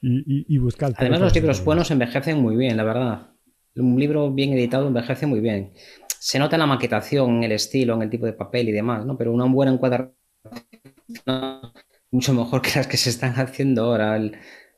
[0.00, 0.92] y, y, buscar.
[0.96, 3.32] Además, los libros buenos envejecen muy bien, la verdad.
[3.76, 5.72] Un libro bien editado envejece muy bien.
[6.18, 9.06] Se nota en la maquetación, en el estilo, en el tipo de papel y demás,
[9.06, 9.16] ¿no?
[9.16, 10.12] Pero una buena encuadración
[12.10, 14.20] mucho mejor que las que se están haciendo ahora.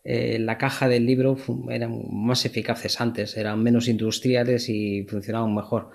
[0.05, 1.37] Eh, la caja del libro
[1.71, 5.91] eran más eficaces antes, eran menos industriales y funcionaban mejor.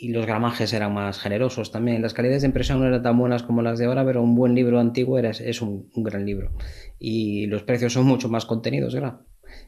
[0.00, 2.02] Y los gramajes eran más generosos también.
[2.02, 4.54] Las calidades de impresión no eran tan buenas como las de ahora, pero un buen
[4.54, 6.50] libro antiguo era, es un, gran libro.
[6.98, 9.20] Y los precios son mucho más contenidos, ¿verdad?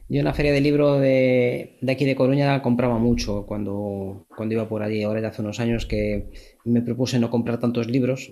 [0.09, 4.53] Yo en la feria del libro de, de, aquí de Coruña compraba mucho cuando, cuando
[4.53, 5.03] iba por allí.
[5.03, 6.29] Ahora ya hace unos años que
[6.65, 8.31] me propuse no comprar tantos libros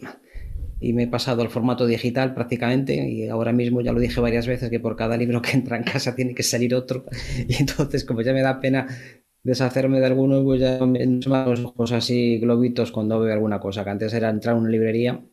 [0.79, 4.45] y me he pasado al formato digital prácticamente y ahora mismo ya lo dije varias
[4.45, 7.05] veces que por cada libro que entra en casa tiene que salir otro
[7.47, 8.87] y entonces como ya me da pena
[9.45, 14.13] deshacerme de alguno pues ya los ojos así globitos cuando veo alguna cosa que antes
[14.13, 15.23] era entrar a una librería.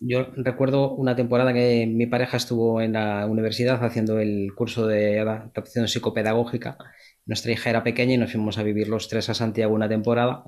[0.00, 5.18] Yo recuerdo una temporada que mi pareja estuvo en la universidad haciendo el curso de
[5.18, 6.78] adaptación psicopedagógica.
[7.26, 10.44] Nuestra hija era pequeña y nos fuimos a vivir los tres a Santiago una temporada.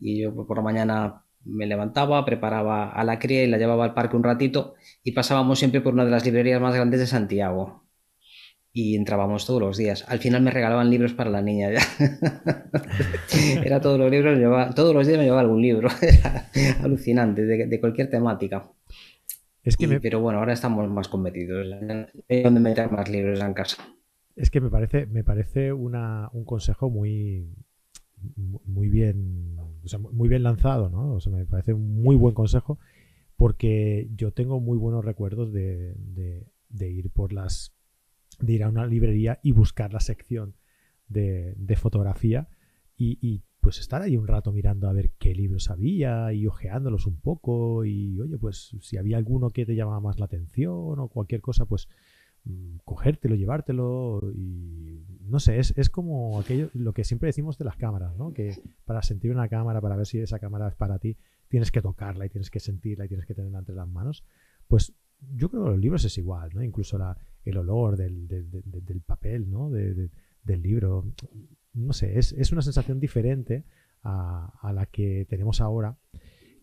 [0.00, 3.92] Y yo por la mañana me levantaba, preparaba a la cría y la llevaba al
[3.92, 4.74] parque un ratito.
[5.02, 7.83] Y pasábamos siempre por una de las librerías más grandes de Santiago.
[8.76, 10.04] Y entrábamos todos los días.
[10.08, 11.80] Al final me regalaban libros para la niña ya.
[13.64, 15.88] Era todos los libros, todos los días me llevaba algún libro.
[16.02, 16.50] Era
[16.82, 18.68] alucinante, de, cualquier temática.
[19.62, 21.66] Es que Pero bueno, ahora estamos más convertidos.
[22.28, 23.76] Hay donde meter más libros en casa.
[24.36, 27.54] Es que me parece, me parece una, un consejo muy,
[28.66, 31.14] muy bien, o sea, muy bien lanzado, ¿no?
[31.14, 32.78] O sea, me parece un muy buen consejo
[33.36, 35.94] porque yo tengo muy buenos recuerdos de,
[36.68, 37.74] de, ir por las,
[38.38, 40.54] de ir a una librería y buscar la sección
[41.08, 42.48] de, de fotografía
[42.96, 47.06] y, y, pues estar ahí un rato mirando a ver qué libros había y ojeándolos
[47.06, 51.08] un poco y oye, pues si había alguno que te llamaba más la atención o
[51.08, 51.88] cualquier cosa, pues
[52.46, 57.64] Mm, cogértelo, llevártelo y no sé, es, es, como aquello, lo que siempre decimos de
[57.64, 58.34] las cámaras, ¿no?
[58.34, 58.54] Que
[58.84, 61.16] para sentir una cámara, para ver si esa cámara es para ti,
[61.48, 64.24] tienes que tocarla y tienes que sentirla y tienes que tenerla entre las manos.
[64.68, 64.92] Pues
[65.34, 66.62] yo creo que los libros es igual, ¿no?
[66.62, 69.70] Incluso la, el olor del, del, papel, ¿no?
[69.70, 71.12] del libro.
[71.72, 73.64] No sé, es, es una sensación diferente
[74.02, 75.96] a, a la que tenemos ahora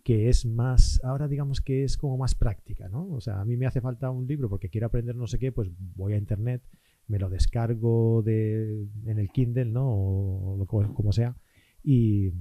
[0.03, 3.07] que es más, ahora digamos que es como más práctica, ¿no?
[3.09, 5.51] O sea, a mí me hace falta un libro porque quiero aprender no sé qué,
[5.51, 6.63] pues voy a internet,
[7.07, 9.87] me lo descargo de, en el Kindle, ¿no?
[9.87, 11.35] O, como sea,
[11.83, 12.31] y,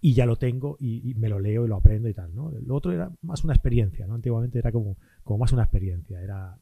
[0.00, 2.50] y ya lo tengo y, me lo leo y lo aprendo y tal, ¿no?
[2.50, 4.14] Lo otro era más una experiencia, ¿no?
[4.14, 6.58] Antiguamente era como, como más una experiencia, era,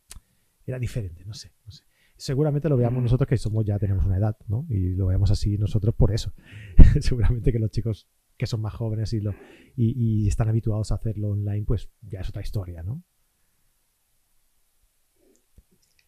[0.66, 1.84] era diferente, no sé, no sé.
[2.16, 4.66] Seguramente lo veamos nosotros que somos ya tenemos una edad, ¿no?
[4.68, 6.32] Y lo veamos así nosotros por eso.
[7.00, 9.34] Seguramente que los chicos que son más jóvenes y, lo,
[9.76, 13.02] y, están habituados a hacerlo online, pues ya es otra historia, ¿no?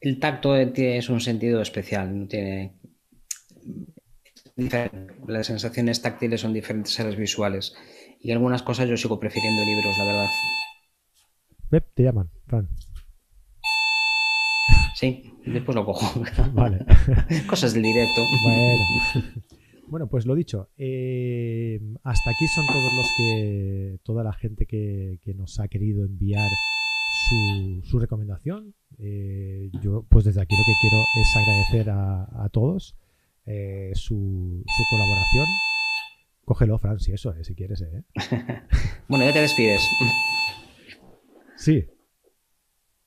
[0.00, 2.74] El tacto es un sentido especial, no tiene
[5.26, 7.74] las sensaciones táctiles son diferentes a las visuales
[8.20, 10.28] y algunas cosas yo sigo prefiriendo libros, la verdad.
[11.94, 12.68] Te llaman, Fran.
[15.04, 16.22] Sí, después lo cojo.
[16.54, 16.84] Vale.
[17.46, 18.22] Cosas del directo.
[18.42, 18.84] Bueno.
[19.86, 25.20] Bueno, pues lo dicho, eh, hasta aquí son todos los que, toda la gente que,
[25.36, 26.50] nos ha querido enviar
[27.84, 28.74] su, recomendación.
[28.98, 32.96] Eh, yo, pues desde aquí lo que quiero es agradecer a, todos
[33.44, 35.46] eh, su, colaboración.
[36.46, 37.84] Cógelo, Fran, si eso es, si quieres.
[39.06, 39.86] bueno, ya te despides.
[41.56, 41.84] Sí.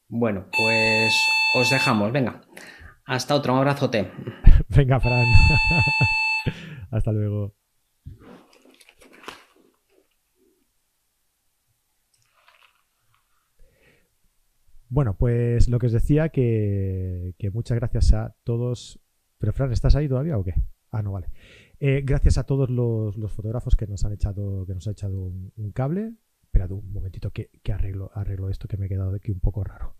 [0.09, 1.11] Bueno, pues
[1.57, 2.11] os dejamos.
[2.11, 2.41] Venga,
[3.05, 4.11] hasta otro, un abrazote.
[4.69, 5.25] Venga, Fran.
[6.91, 7.55] hasta luego.
[14.89, 18.99] Bueno, pues lo que os decía, que, que, muchas gracias a todos.
[19.37, 20.53] Pero Fran, ¿estás ahí todavía o qué?
[20.91, 21.27] Ah, no, vale.
[21.79, 25.21] Eh, gracias a todos los, los, fotógrafos que nos han echado, que nos ha echado
[25.21, 26.13] un, cable.
[26.41, 29.63] Esperad un momentito que, que, arreglo, arreglo esto que me he quedado aquí un poco
[29.63, 29.95] raro.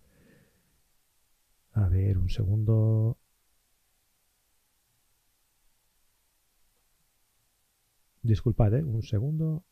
[1.81, 3.17] A ver, un segundo.
[8.21, 8.83] Disculpad, ¿eh?
[8.83, 9.63] un segundo.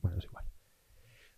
[0.00, 0.44] Bueno, es igual.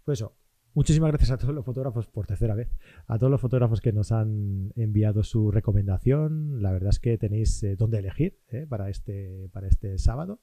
[0.05, 0.34] Pues eso,
[0.78, 2.68] Muchísimas gracias a todos los fotógrafos, por tercera vez,
[3.09, 6.62] a todos los fotógrafos que nos han enviado su recomendación.
[6.62, 10.40] La verdad es que tenéis eh, dónde elegir eh, para, este, para este sábado,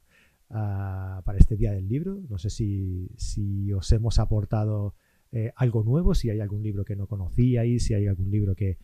[0.47, 2.21] para este día del libro.
[2.29, 4.95] No sé si, os hemos aportado
[5.31, 8.77] eh, algo nuevo, si hay algún libro que no conocíais, si hay algún libro que,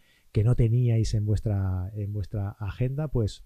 [0.44, 3.44] no teníais en vuestra, en vuestra agenda, pues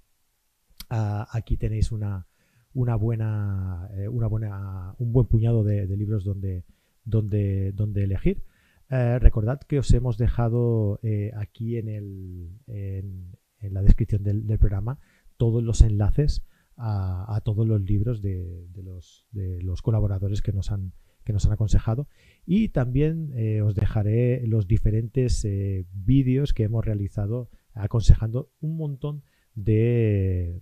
[0.90, 2.28] aquí tenéis una,
[2.74, 6.64] una buena, una buena, un buen puñado de, libros donde
[7.06, 8.44] donde, donde elegir.
[8.90, 15.00] Eh, recordad que os hemos dejado eh, aquí en, el, en, la descripción del, programa
[15.38, 16.44] todos los enlaces
[16.78, 21.54] a, todos los libros de, los, de, los, colaboradores que nos han, que nos han
[21.54, 22.08] aconsejado
[22.46, 29.24] y también eh, os dejaré los diferentes eh, vídeos que hemos realizado aconsejando un montón
[29.54, 30.62] de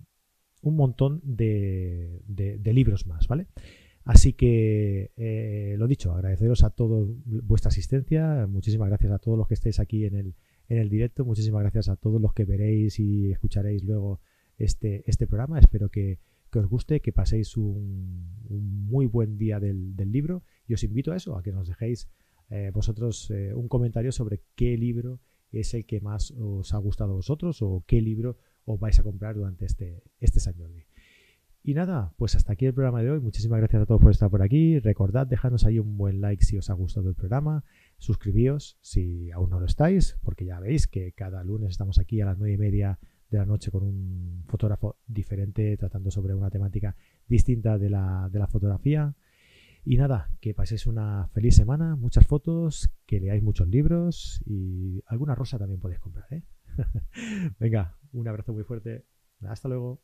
[0.62, 3.48] un montón de, de libros más, ¿vale?
[4.06, 8.48] Así que, eh, lo dicho, agradeceros a todos vuestra asistencia.
[8.48, 10.36] Muchísimas gracias a todos los que estéis aquí en el,
[10.68, 11.24] en el directo.
[11.24, 14.20] Muchísimas gracias a todos los que veréis y escucharéis luego
[14.58, 15.60] este, este programa.
[15.60, 16.20] Espero que,
[16.52, 20.44] que os guste, que paséis un, muy buen día del, del, libro.
[20.68, 22.08] Y os invito a eso, a que nos dejéis
[22.50, 25.20] eh, vosotros eh, un comentario sobre qué libro
[25.52, 29.04] es el que más os ha gustado a vosotros o qué libro os vais a
[29.04, 30.40] comprar durante este, este.
[31.66, 33.20] Y nada, pues hasta aquí el programa de hoy.
[33.20, 34.80] Muchísimas gracias a todos por estar por aquí.
[34.80, 37.64] Recordad, dejadnos ahí un buen like si os ha gustado el programa.
[37.98, 42.26] Suscribíos si aún no lo estáis, porque ya veis que cada lunes estamos aquí a
[42.26, 43.00] las nueve y media
[43.34, 46.96] de la noche con un fotógrafo diferente, tratando sobre una temática
[47.28, 49.16] distinta de la, de la fotografía.
[49.84, 55.36] Y nada, que paséis una feliz semana, muchas fotos, que leáis muchos libros y alguna
[55.36, 56.32] rosa también podéis comprar.
[56.32, 56.44] ¿eh?
[57.60, 59.04] Venga, un abrazo muy fuerte.
[59.42, 60.00] Hasta luego.